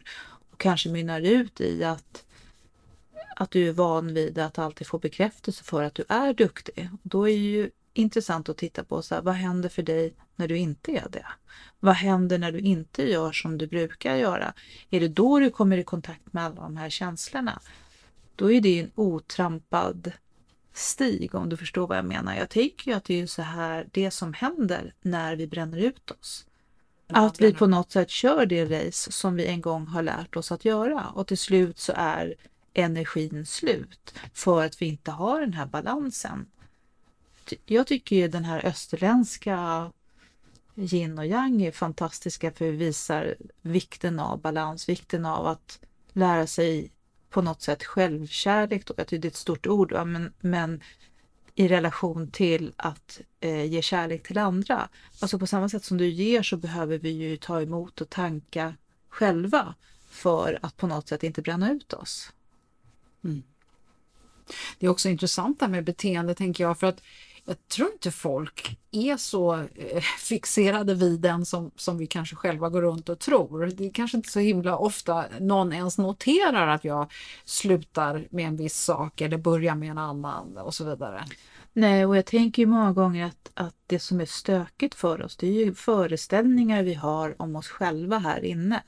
[0.58, 2.26] Och kanske mynnar ut i att,
[3.36, 6.90] att du är van vid att alltid få bekräftelse för att du är duktig.
[7.04, 10.48] Då är det ju intressant att titta på så här, vad händer för dig när
[10.48, 11.26] du inte är det?
[11.80, 14.54] Vad händer när du inte gör som du brukar göra?
[14.90, 17.60] Är det då du kommer i kontakt med alla de här känslorna?
[18.36, 20.12] Då är det en otrampad
[20.74, 22.36] stig om du förstår vad jag menar.
[22.36, 26.12] Jag tänker ju att det är så här det som händer när vi bränner ut
[26.12, 26.46] oss.
[27.08, 30.52] Att vi på något sätt kör det race som vi en gång har lärt oss
[30.52, 32.36] att göra och till slut så är
[32.74, 36.46] energin slut för att vi inte har den här balansen.
[37.66, 39.92] Jag tycker ju den här österländska
[40.76, 45.80] yin och yang är fantastiska för vi visar vikten av balans, vikten av att
[46.14, 46.92] lära sig
[47.30, 48.84] på något sätt självkärlek.
[48.98, 50.82] Jag tycker det är ett stort ord, men, men
[51.60, 54.90] i relation till att eh, ge kärlek till andra.
[55.20, 58.76] Alltså på samma sätt som du ger så behöver vi ju ta emot och tanka
[59.10, 59.76] själva
[60.10, 62.32] för att på något sätt inte bränna ut oss.
[63.24, 63.44] Mm.
[64.80, 67.02] Det är också intressant det med beteende tänker jag för att
[67.48, 72.70] jag tror inte folk är så eh, fixerade vid den som, som vi kanske själva
[72.70, 73.66] går runt och tror.
[73.66, 77.12] Det är kanske inte så himla ofta någon ens noterar att jag
[77.46, 81.26] slutar med en viss sak eller börjar med en annan och så vidare.
[81.74, 85.38] Nej, och jag tänker ju många gånger att, att det som är stökigt för oss,
[85.38, 88.84] det är ju föreställningar vi har om oss själva här inne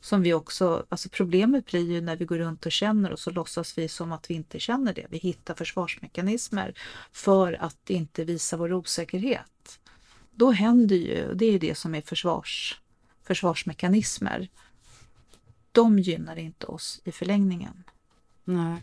[0.00, 3.30] som vi också, alltså problemet blir ju när vi går runt och känner och så
[3.30, 5.06] låtsas vi som att vi inte känner det.
[5.10, 6.74] Vi hittar försvarsmekanismer
[7.12, 9.80] för att inte visa vår osäkerhet.
[10.30, 12.80] då händer ju, det är ju det som är försvars,
[13.22, 14.48] försvarsmekanismer.
[15.72, 17.84] De gynnar inte oss i förlängningen.
[18.44, 18.82] Nej.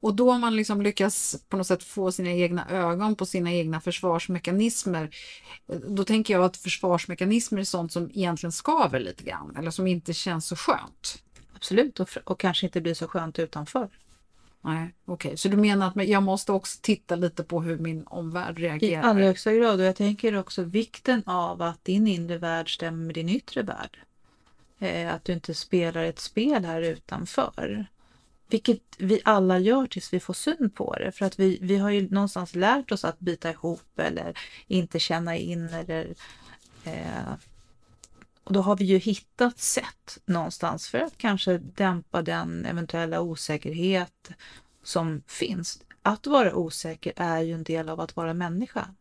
[0.00, 3.52] Och då har man liksom lyckas på något sätt få sina egna ögon på sina
[3.52, 5.16] egna försvarsmekanismer.
[5.88, 10.12] Då tänker jag att försvarsmekanismer är sånt som egentligen skaver lite grann eller som inte
[10.12, 11.22] känns så skönt.
[11.54, 13.88] Absolut, och, och kanske inte blir så skönt utanför.
[14.60, 15.36] Nej, okej, okay.
[15.36, 19.02] så du menar att jag måste också titta lite på hur min omvärld reagerar?
[19.02, 23.04] I allra högsta grad, och jag tänker också vikten av att din inre värld stämmer
[23.04, 23.98] med din yttre värld.
[24.78, 27.86] Eh, att du inte spelar ett spel här utanför.
[28.48, 31.12] Vilket vi alla gör tills vi får syn på det.
[31.12, 35.36] För att vi, vi har ju någonstans lärt oss att bita ihop eller inte känna
[35.36, 36.14] in eller
[36.84, 37.34] eh,
[38.46, 44.30] och då har vi ju hittat sätt någonstans för att kanske dämpa den eventuella osäkerhet
[44.82, 45.82] som finns.
[46.02, 48.94] Att vara osäker är ju en del av att vara människa.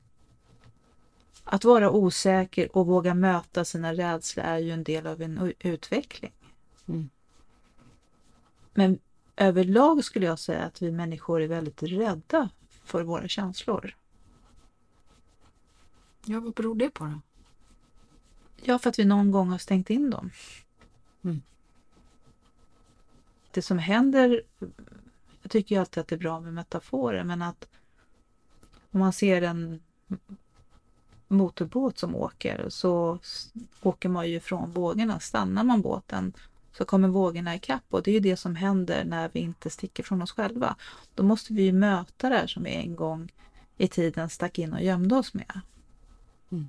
[1.43, 6.34] Att vara osäker och våga möta sina rädslor är ju en del av en utveckling.
[6.88, 7.10] Mm.
[8.73, 8.99] Men
[9.38, 12.50] överlag skulle jag säga att vi människor är väldigt rädda
[12.84, 13.95] för våra känslor.
[16.26, 17.21] Ja, vad beror det på då?
[18.63, 20.32] Ja, för att vi någon gång har stängt in dem.
[21.24, 21.41] Mm.
[23.52, 24.41] Det som händer,
[25.41, 27.67] jag tycker ju alltid att det är bra med metaforer, men att
[28.91, 29.82] om man ser en
[31.28, 33.19] motorbåt som åker så
[33.82, 35.19] åker man ju från vågorna.
[35.19, 36.34] Stannar man båten
[36.77, 40.03] så kommer vågorna ikapp och det är ju det som händer när vi inte sticker
[40.03, 40.75] från oss själva.
[41.15, 43.31] Då måste vi ju möta det här som vi en gång
[43.77, 45.59] i tiden stack in och gömde oss med.
[46.51, 46.67] Mm.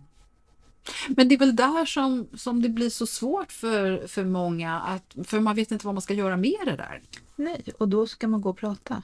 [1.09, 5.29] Men det är väl där som, som det blir så svårt för, för många, att,
[5.29, 7.03] för man vet inte vad man ska göra med det där.
[7.37, 9.03] Nej, och då ska man gå och prata.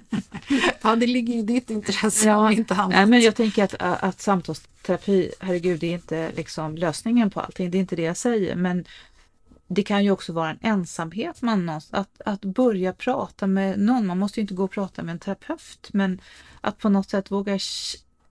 [0.82, 2.90] ja, det ligger i ditt intresse ja, inte annat.
[2.90, 7.70] Nej, men jag tänker att, att samtalsterapi, herregud, det är inte liksom lösningen på allting.
[7.70, 8.84] Det är inte det jag säger, men
[9.74, 14.06] det kan ju också vara en ensamhet, man, att, att börja prata med någon.
[14.06, 16.20] Man måste ju inte gå och prata med en terapeut, men
[16.60, 17.58] att på något sätt våga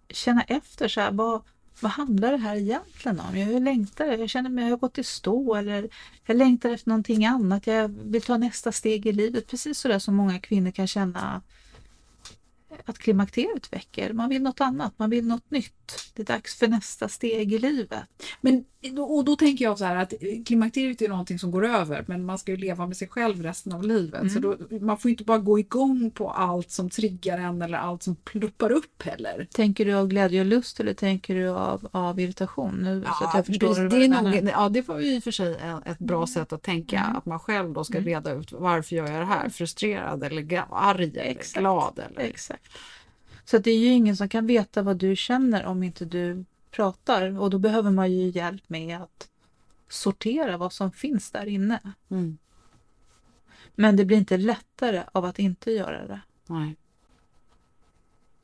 [0.09, 1.41] känna efter, så här, vad,
[1.79, 3.37] vad handlar det här egentligen om?
[3.37, 5.89] Jag längtar, jag känner mig, jag har gått i stå eller
[6.25, 7.67] jag längtar efter någonting annat.
[7.67, 9.47] Jag vill ta nästa steg i livet.
[9.47, 11.41] Precis så där som många kvinnor kan känna
[12.85, 14.13] att klimakteriet väcker.
[14.13, 16.11] Man vill något annat, man vill något nytt.
[16.13, 18.03] Det är dags för nästa steg i livet.
[18.41, 18.65] Men
[18.97, 20.13] och då tänker jag så här att
[20.45, 23.73] klimakteriet är någonting som går över men man ska ju leva med sig själv resten
[23.73, 24.21] av livet.
[24.21, 24.29] Mm.
[24.29, 28.03] Så då, man får inte bara gå igång på allt som triggar en eller allt
[28.03, 29.47] som pluppar upp heller.
[29.51, 32.75] Tänker du av glädje och lust eller tänker du av, av irritation?
[32.83, 35.19] Nu, ja, så att jag förstår det, det är nog, ja, det var ju i
[35.19, 36.27] och för sig ett bra mm.
[36.27, 36.99] sätt att tänka.
[36.99, 37.15] Mm.
[37.15, 38.09] Att man själv då ska mm.
[38.09, 39.49] reda ut varför gör jag det här?
[39.49, 41.59] Frustrerad eller arg eller Exakt.
[41.59, 41.99] glad?
[41.99, 42.21] Eller...
[42.21, 42.60] Exakt.
[43.45, 47.39] Så det är ju ingen som kan veta vad du känner om inte du pratar
[47.39, 49.29] och då behöver man ju hjälp med att
[49.89, 51.79] sortera vad som finns där inne.
[52.09, 52.37] Mm.
[53.75, 56.21] Men det blir inte lättare av att inte göra det.
[56.47, 56.75] Nej.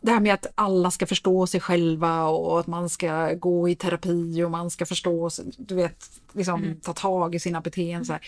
[0.02, 3.76] Det här med att alla ska förstå sig själva och att man ska gå i
[3.76, 6.80] terapi och man ska förstå, du vet, liksom mm.
[6.80, 8.20] ta tag i sina beteenden.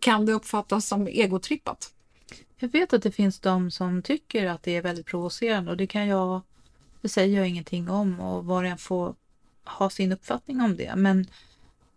[0.00, 1.92] Kan det uppfattas som egotrippat?
[2.62, 5.86] Jag vet att det finns de som tycker att det är väldigt provocerande och det
[5.86, 6.40] kan jag,
[7.00, 9.14] det säger jag ingenting om och var och en får
[9.64, 10.96] ha sin uppfattning om det.
[10.96, 11.26] Men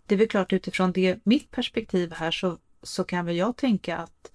[0.05, 3.97] det är väl klart utifrån det, mitt perspektiv här så, så kan väl jag tänka
[3.97, 4.31] att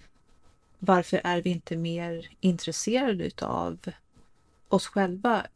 [0.78, 3.78] varför är vi inte mer intresserade utav
[4.68, 5.46] oss själva?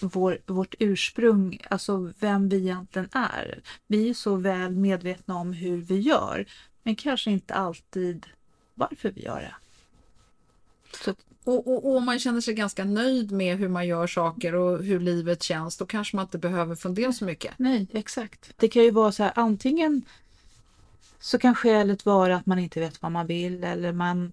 [0.00, 3.62] Vår, vårt ursprung, alltså vem vi egentligen är.
[3.86, 6.46] Vi är så väl medvetna om hur vi gör,
[6.82, 8.26] men kanske inte alltid
[8.74, 9.54] varför vi gör det.
[11.04, 14.84] Så och, och, och, man känner sig ganska nöjd med hur man gör saker och
[14.84, 17.54] hur livet känns, då kanske man inte behöver fundera så mycket.
[17.56, 18.52] Nej, exakt.
[18.56, 20.02] Det kan ju vara så här, antingen
[21.20, 24.32] så kan skälet vara att man inte vet vad man vill eller man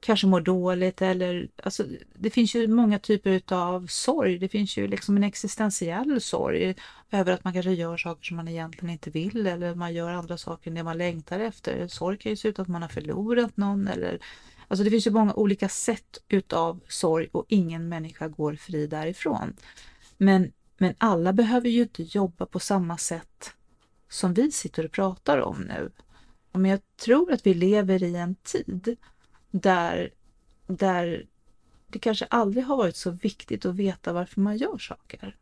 [0.00, 4.38] kanske mår dåligt eller alltså, det finns ju många typer av sorg.
[4.38, 6.74] Det finns ju liksom en existentiell sorg
[7.10, 10.38] över att man kanske gör saker som man egentligen inte vill eller man gör andra
[10.38, 11.88] saker än det man längtar efter.
[11.88, 14.18] Sorg kan ju se ut att man har förlorat någon eller
[14.68, 19.56] Alltså det finns ju många olika sätt utav sorg och ingen människa går fri därifrån.
[20.16, 23.52] Men, men alla behöver ju inte jobba på samma sätt
[24.08, 25.90] som vi sitter och pratar om nu.
[26.52, 28.96] Men jag tror att vi lever i en tid
[29.50, 30.10] där,
[30.66, 31.26] där
[31.86, 35.36] det kanske aldrig har varit så viktigt att veta varför man gör saker.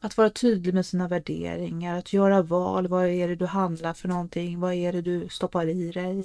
[0.00, 2.88] Att vara tydlig med sina värderingar, att göra val.
[2.88, 4.60] Vad är det du handlar för någonting?
[4.60, 6.24] Vad är det du stoppar i dig?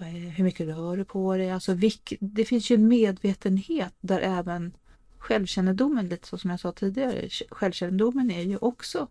[0.00, 1.50] Hur mycket rör du på dig?
[1.50, 1.74] Alltså,
[2.20, 4.72] det finns ju en medvetenhet där även
[5.18, 9.08] självkännedomen, lite så som jag sa tidigare, självkännedomen är ju också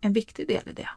[0.00, 0.88] en viktig del i det.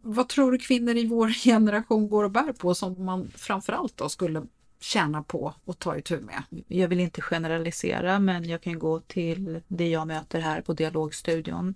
[0.00, 4.08] Vad tror du kvinnor i vår generation går och bär på som man framförallt då
[4.08, 4.46] skulle
[4.80, 6.42] känna på och ta itu med?
[6.68, 11.74] Jag vill inte generalisera men jag kan gå till det jag möter här på Dialogstudion.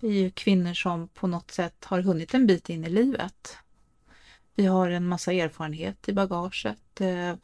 [0.00, 3.56] Vi är ju kvinnor som på något sätt har hunnit en bit in i livet.
[4.54, 7.00] Vi har en massa erfarenhet i bagaget.
[7.00, 7.34] Eh,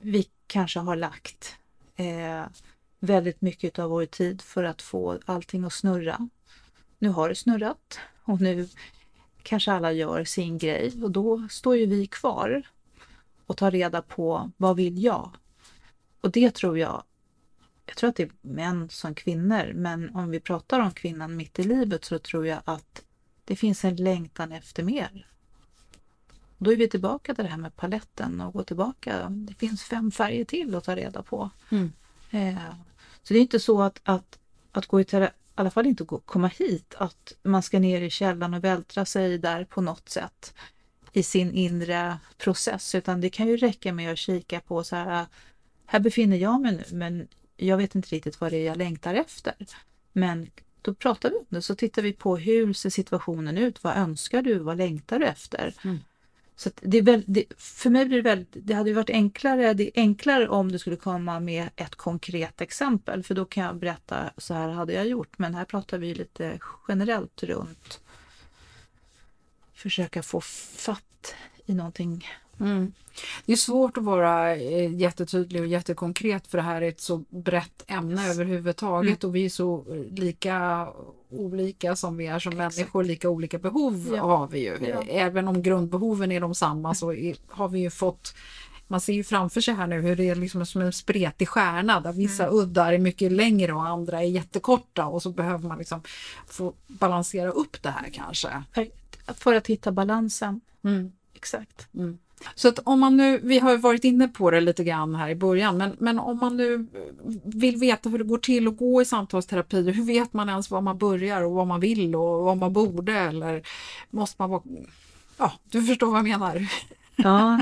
[0.00, 1.56] vi kanske har lagt
[1.96, 2.44] eh,
[2.98, 6.28] väldigt mycket av vår tid för att få allting att snurra.
[6.98, 8.68] Nu har det snurrat och nu
[9.42, 12.62] kanske alla gör sin grej och då står ju vi kvar
[13.46, 15.30] och tar reda på vad vill jag?
[16.20, 17.02] Och det tror jag,
[17.86, 21.58] jag tror att det är män som kvinnor, men om vi pratar om kvinnan mitt
[21.58, 23.04] i livet så tror jag att
[23.44, 25.26] det finns en längtan efter mer.
[26.58, 29.28] Då är vi tillbaka till det här med paletten och gå tillbaka.
[29.30, 31.50] Det finns fem färger till att ta reda på.
[31.70, 31.92] Mm.
[32.30, 32.74] Eh,
[33.22, 34.38] så det är inte så att, att,
[34.72, 38.10] att gå i terapi, i alla fall inte komma hit, att man ska ner i
[38.10, 40.54] källan och vältra sig där på något sätt
[41.12, 45.26] i sin inre process, utan det kan ju räcka med att kika på så här,
[45.86, 49.14] här befinner jag mig nu, men jag vet inte riktigt vad det är jag längtar
[49.14, 49.54] efter.
[50.12, 50.50] Men
[50.82, 53.84] då pratar vi om det, så tittar vi på hur ser situationen ut?
[53.84, 54.58] Vad önskar du?
[54.58, 55.74] Vad längtar du efter?
[55.84, 55.98] Mm.
[56.56, 59.84] Så det är väl, det, för mig blir det väldigt, det hade varit enklare, det
[59.84, 64.30] är enklare om du skulle komma med ett konkret exempel, för då kan jag berätta
[64.36, 68.00] så här hade jag gjort, men här pratar vi lite generellt runt
[69.74, 71.34] försöka få fatt
[71.66, 72.26] i någonting
[72.60, 72.92] Mm.
[73.46, 77.24] Det är svårt att vara eh, jättetydlig och jättekonkret för det här är ett så
[77.28, 79.30] brett ämne överhuvudtaget mm.
[79.30, 80.88] och vi är så eh, lika
[81.30, 82.76] olika som vi är som Exakt.
[82.76, 84.22] människor, lika olika behov ja.
[84.22, 84.78] har vi ju.
[84.88, 85.02] Ja.
[85.08, 88.34] Även om grundbehoven är de samma så är, har vi ju fått
[88.88, 92.00] man ser ju framför sig här nu hur det är liksom som en spretig stjärna
[92.00, 92.56] där vissa mm.
[92.56, 96.02] uddar är mycket längre och andra är jättekorta och så behöver man liksom
[96.46, 98.62] få balansera upp det här kanske.
[99.26, 100.60] För att hitta balansen.
[100.84, 101.12] Mm.
[101.34, 101.94] Exakt.
[101.94, 102.18] Mm.
[102.54, 105.34] Så att om man nu, vi har varit inne på det lite grann här i
[105.34, 106.86] början, men, men om man nu
[107.44, 110.80] vill veta hur det går till att gå i samtalsterapi, hur vet man ens var
[110.80, 113.62] man börjar och vad man vill och vad man borde eller
[114.10, 114.62] måste man vara...
[115.38, 116.68] Ja, du förstår vad jag menar.
[117.16, 117.60] Ja.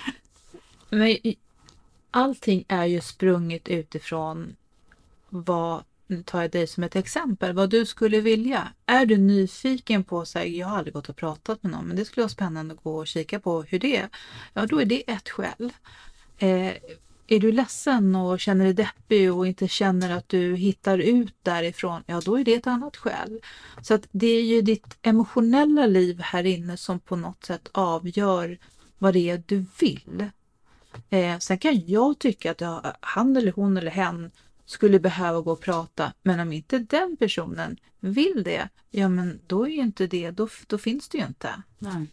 [0.90, 1.16] Men
[2.10, 4.56] allting är ju sprunget utifrån
[5.28, 8.68] vad nu tar jag dig som ett exempel, vad du skulle vilja.
[8.86, 11.96] Är du nyfiken på, så här, jag har aldrig gått och pratat med någon, men
[11.96, 14.08] det skulle vara spännande att gå och kika på hur det är.
[14.52, 15.72] Ja, då är det ett skäl.
[16.38, 16.72] Eh,
[17.28, 22.02] är du ledsen och känner dig deppig och inte känner att du hittar ut därifrån,
[22.06, 23.40] ja då är det ett annat skäl.
[23.82, 28.58] Så att det är ju ditt emotionella liv här inne som på något sätt avgör
[28.98, 30.30] vad det är du vill.
[31.10, 34.30] Eh, sen kan jag tycka att jag, han eller hon eller hen
[34.66, 36.12] skulle behöva gå och prata.
[36.22, 40.48] Men om inte den personen vill det, ja men då är ju inte det, då,
[40.66, 41.62] då finns det ju inte.
[41.78, 42.06] Nej.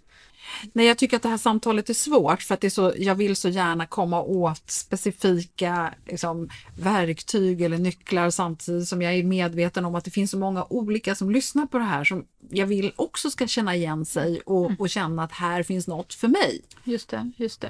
[0.74, 3.16] Nej, jag tycker att det här samtalet är svårt för att det är så, jag
[3.16, 9.86] vill så gärna komma åt specifika liksom, verktyg eller nycklar samtidigt som jag är medveten
[9.86, 12.94] om att det finns så många olika som lyssnar på det här som jag vill
[12.96, 16.62] också ska känna igen sig och, och känna att här finns något för mig.
[16.84, 17.70] Just det, just det.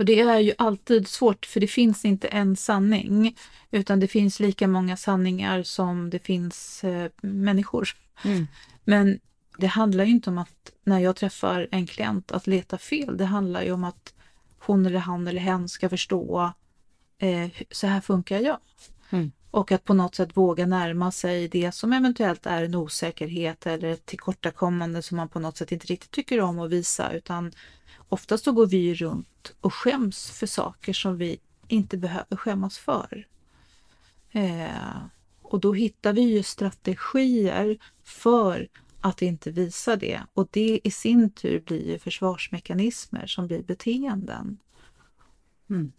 [0.00, 3.36] Och det är ju alltid svårt för det finns inte en sanning
[3.70, 7.88] utan det finns lika många sanningar som det finns eh, människor.
[8.24, 8.46] Mm.
[8.84, 9.20] Men
[9.58, 13.16] det handlar ju inte om att när jag träffar en klient att leta fel.
[13.16, 14.14] Det handlar ju om att
[14.58, 16.52] hon eller han eller hen ska förstå
[17.18, 18.58] eh, så här funkar jag.
[19.10, 19.32] Mm.
[19.50, 23.88] Och att på något sätt våga närma sig det som eventuellt är en osäkerhet eller
[23.88, 27.52] ett tillkortakommande som man på något sätt inte riktigt tycker om att visa utan
[28.10, 33.26] oftast så går vi runt och skäms för saker som vi inte behöver skämmas för.
[34.30, 34.96] Eh,
[35.42, 38.68] och då hittar vi ju strategier för
[39.00, 44.58] att inte visa det och det i sin tur blir ju försvarsmekanismer som blir beteenden.
[45.70, 45.92] Mm.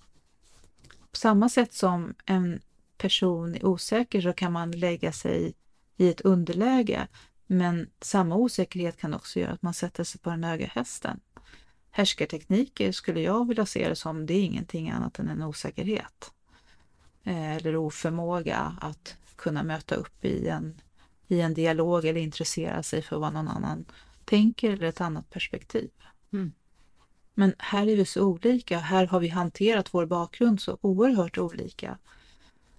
[1.12, 2.62] På samma sätt som en
[2.97, 5.53] person är osäker så kan man lägga sig
[5.97, 7.07] i ett underläge
[7.47, 11.20] men samma osäkerhet kan också göra att man sätter sig på den höga hästen.
[11.92, 16.32] Härskartekniker skulle jag vilja se det som, det är ingenting annat än en osäkerhet.
[17.24, 20.82] Eh, eller oförmåga att kunna möta upp i en
[21.32, 23.86] i en dialog eller intressera sig för vad någon annan
[24.26, 25.89] tänker eller ett annat perspektiv.
[26.34, 26.52] Mm.
[27.34, 28.80] Men här är vi så olika.
[28.80, 31.98] Här har vi hanterat vår bakgrund så oerhört olika.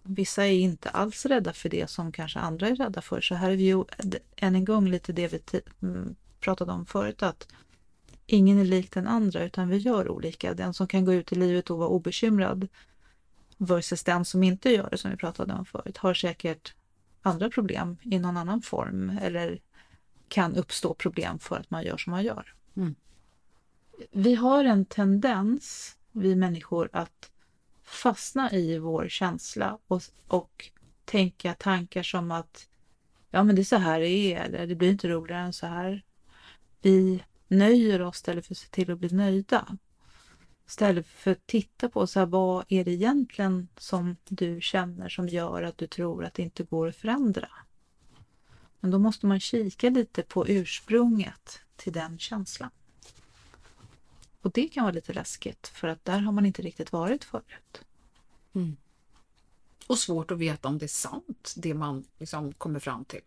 [0.03, 3.21] Vissa är inte alls rädda för det som kanske andra är rädda för.
[3.21, 3.85] Så här är vi ju
[4.37, 7.49] än en gång lite det vi mm, pratade om förut att
[8.27, 10.55] ingen är lik den andra utan vi gör olika.
[10.55, 12.69] Den som kan gå ut i livet och vara obekymrad
[13.57, 16.75] versus den som inte gör det som vi pratade om förut har säkert
[17.23, 19.61] andra problem i någon annan form eller
[20.29, 22.55] kan uppstå problem för att man gör som man gör.
[22.77, 22.95] Mm.
[24.11, 27.31] Vi har en tendens, vi människor, att
[27.85, 30.71] fastna i vår känsla och, och
[31.05, 32.69] tänka tankar som att
[33.31, 35.67] ja men det är så här det är eller det blir inte roligare än så
[35.67, 36.03] här.
[36.83, 37.23] Vi
[37.53, 39.79] nöjer oss istället för att se till att bli nöjda.
[40.67, 45.29] Istället för att titta på så här, vad är det egentligen som du känner som
[45.29, 47.49] gör att du tror att det inte går att förändra.
[48.81, 52.71] Men då måste man kika lite på ursprunget till den känslan.
[54.41, 57.81] Och det kan vara lite läskigt för att där har man inte riktigt varit förut.
[58.53, 58.77] Mm.
[59.87, 63.21] Och svårt att veta om det är sant, det man liksom kommer fram till.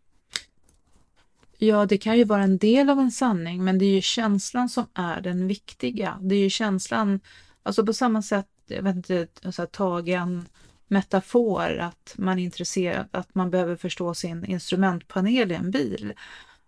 [1.58, 4.70] Ja, det kan ju vara en del av en sanning, men det är ju känslan
[4.70, 6.18] som är den viktiga.
[6.22, 7.20] Det är ju känslan,
[7.64, 10.45] alltså på samma sätt, jag vet inte, alltså så tagen
[10.88, 16.14] metafor att man är intresserad, att man behöver förstå sin instrumentpanel i en bil.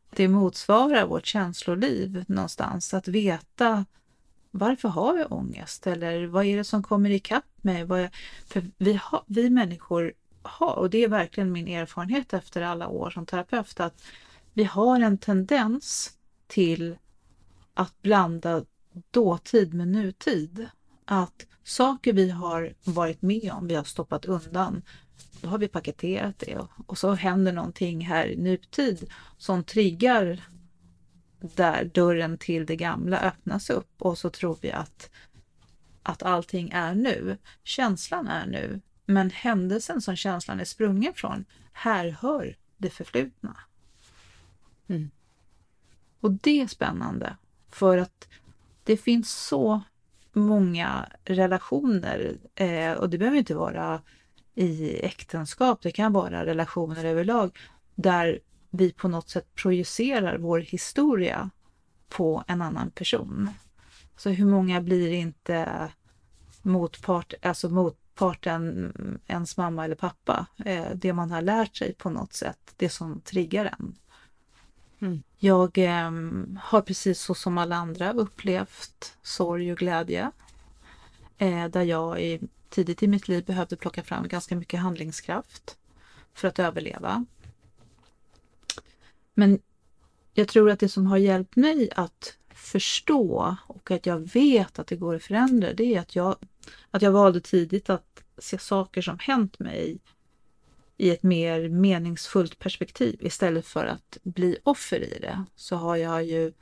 [0.09, 3.85] Det motsvarar vårt känsloliv någonstans, att veta
[4.51, 7.83] varför har jag ångest eller vad är det som kommer ikapp mig?
[7.83, 8.09] Vad
[8.47, 13.09] för vi, ha, vi människor har, och det är verkligen min erfarenhet efter alla år
[13.09, 14.03] som terapeut, att
[14.57, 16.11] vi har en tendens
[16.47, 16.97] till
[17.73, 18.65] att blanda
[19.11, 20.69] dåtid med nutid.
[21.05, 24.81] Att saker vi har varit med om, vi har stoppat undan,
[25.41, 30.43] då har vi paketerat det och så händer någonting här i nutid som triggar
[31.39, 35.09] där dörren till det gamla öppnas upp och så tror vi att,
[36.03, 37.37] att allting är nu.
[37.63, 43.57] Känslan är nu, men händelsen som känslan är sprungen från härhör det förflutna.
[44.87, 45.09] Mm.
[46.19, 47.37] Och det är spännande
[47.69, 48.27] för att
[48.83, 49.81] det finns så
[50.33, 54.01] många relationer eh, och det behöver inte vara
[54.55, 57.57] i äktenskap, det kan vara relationer överlag
[57.95, 61.49] där vi på något sätt projicerar vår historia
[62.09, 63.49] på en annan person.
[64.17, 65.89] Så hur många blir inte
[66.61, 70.47] motpart, alltså motparten mm, ens mamma eller pappa?
[70.65, 73.95] Eh, det man har lärt sig på något sätt, det som triggar en.
[74.99, 75.23] Mm.
[75.37, 76.11] Jag eh,
[76.61, 80.31] har precis så som alla andra upplevt sorg och glädje.
[81.37, 82.39] Eh, där jag i,
[82.69, 85.77] tidigt i mitt liv behövde plocka fram ganska mycket handlingskraft
[86.33, 87.25] för att överleva.
[89.33, 89.59] Men
[90.33, 94.87] jag tror att det som har hjälpt mig att förstå och att jag vet att
[94.87, 96.35] det går att förändra, det är att jag,
[96.91, 99.99] att jag valde tidigt att se saker som hänt mig
[100.97, 105.43] i ett mer meningsfullt perspektiv istället för att bli offer i det.
[105.55, 106.53] Så har jag ju,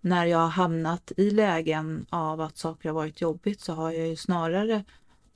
[0.00, 4.08] när jag har hamnat i lägen av att saker har varit jobbigt, så har jag
[4.08, 4.84] ju snarare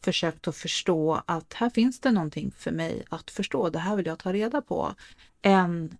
[0.00, 3.70] försökt att förstå att här finns det någonting för mig att förstå.
[3.70, 4.94] Det här vill jag ta reda på.
[5.42, 5.96] Än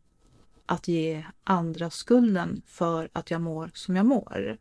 [0.67, 4.59] att ge andra skulden för att jag mår som jag mår.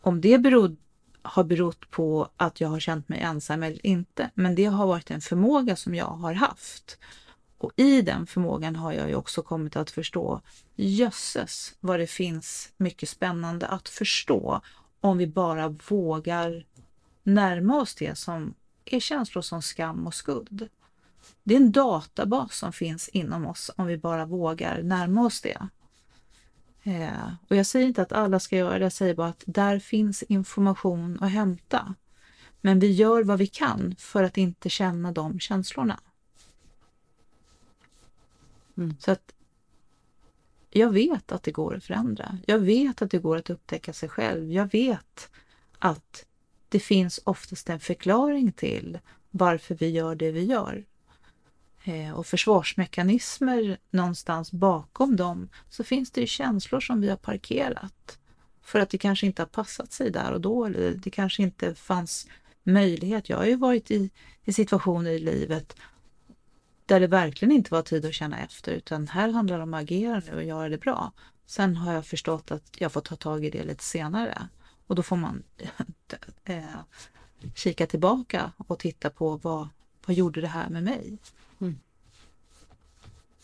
[0.00, 0.76] Om det berodde
[1.22, 5.10] har berott på att jag har känt mig ensam eller inte, men det har varit
[5.10, 6.98] en förmåga som jag har haft.
[7.58, 10.40] Och i den förmågan har jag ju också kommit att förstå
[10.76, 14.60] jösses vad det finns mycket spännande att förstå
[15.00, 16.66] om vi bara vågar
[17.22, 18.54] närma oss det som
[18.84, 20.68] är känslor som skam och skuld.
[21.42, 25.68] Det är en databas som finns inom oss om vi bara vågar närma oss det.
[26.82, 29.78] Eh, och jag säger inte att alla ska göra det, jag säger bara att där
[29.78, 31.94] finns information att hämta.
[32.60, 36.00] Men vi gör vad vi kan för att inte känna de känslorna.
[38.76, 38.96] Mm.
[38.98, 39.34] Så att
[40.70, 42.38] jag vet att det går att förändra.
[42.46, 44.52] Jag vet att det går att upptäcka sig själv.
[44.52, 45.30] Jag vet
[45.78, 46.26] att
[46.68, 48.98] det finns oftast en förklaring till
[49.30, 50.84] varför vi gör det vi gör.
[51.84, 58.18] Eh, och försvarsmekanismer någonstans bakom dem så finns det ju känslor som vi har parkerat
[58.62, 61.74] för att det kanske inte har passat sig där och då eller det kanske inte
[61.74, 62.26] fanns
[62.62, 63.28] möjlighet.
[63.28, 64.10] Jag har ju varit i,
[64.44, 65.76] i situationer i livet
[66.86, 69.82] där det verkligen inte var tid att känna efter utan här handlar det om att
[69.82, 71.12] agera nu och göra det bra.
[71.46, 74.48] Sen har jag förstått att jag får ta tag i det lite senare
[74.86, 75.42] och då får man
[76.44, 76.62] eh,
[77.54, 79.68] kika tillbaka och titta på vad,
[80.06, 81.18] vad gjorde det här med mig?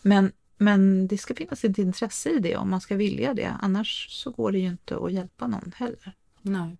[0.01, 3.55] Men, men det ska finnas ett intresse i det om man ska vilja det.
[3.61, 6.13] Annars så går det ju inte att hjälpa någon heller.
[6.41, 6.77] Nej.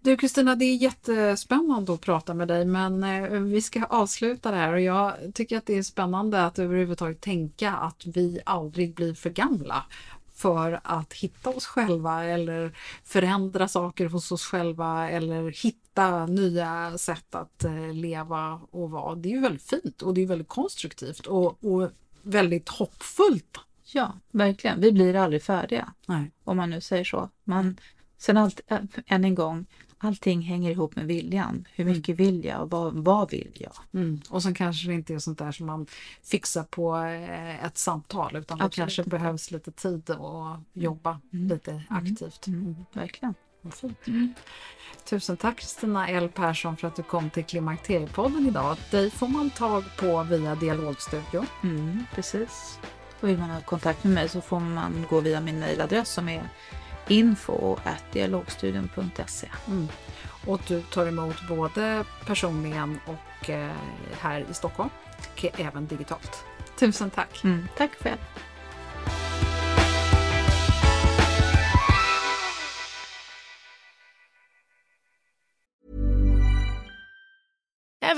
[0.00, 4.56] Du Kristina, det är jättespännande att prata med dig men eh, vi ska avsluta det
[4.56, 9.14] här och jag tycker att det är spännande att överhuvudtaget tänka att vi aldrig blir
[9.14, 9.84] för gamla
[10.38, 17.34] för att hitta oss själva eller förändra saker hos oss själva eller hitta nya sätt
[17.34, 19.14] att eh, leva och vara.
[19.14, 21.90] Det är ju väldigt fint och det är väldigt konstruktivt och, och
[22.22, 23.58] väldigt hoppfullt.
[23.84, 24.80] Ja, verkligen.
[24.80, 25.92] Vi blir aldrig färdiga.
[26.06, 26.30] Nej.
[26.44, 27.30] Om man nu säger så.
[27.44, 27.76] Man,
[28.18, 29.66] sen allt, äh, än en gång,
[29.98, 31.68] allting hänger ihop med viljan.
[31.74, 33.72] Hur mycket vill jag och vad, vad vill jag?
[33.94, 34.20] Mm.
[34.30, 35.86] Och sen kanske det inte är sånt där som man
[36.22, 39.10] fixar på eh, ett samtal utan det Absolut kanske inte.
[39.10, 42.46] behövs lite tid och jobba lite aktivt.
[42.46, 43.34] Mm, verkligen.
[43.62, 44.38] Vad fint.
[45.04, 48.76] Tusen tack Kristina L Persson för att du kom till Klimakteriepodden idag.
[48.90, 51.44] Dig får man tag på via Dialogstudio.
[51.62, 52.78] Mm, precis.
[53.20, 56.28] Och vill man ha kontakt med mig så får man gå via min mejladress som
[56.28, 56.48] är
[57.08, 59.48] info.dialogstudion.se.
[59.66, 59.88] Mm.
[60.46, 63.76] Och du tar emot både personligen och eh,
[64.20, 64.90] här i Stockholm
[65.32, 66.44] och även digitalt.
[66.78, 67.44] Tusen tack!
[67.44, 68.18] Mm, tack själv.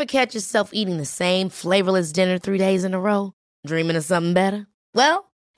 [0.00, 3.32] Ever catch yourself eating the same flavorless dinner three days in a row?
[3.66, 4.66] Dreaming of something better?
[4.94, 5.29] Well,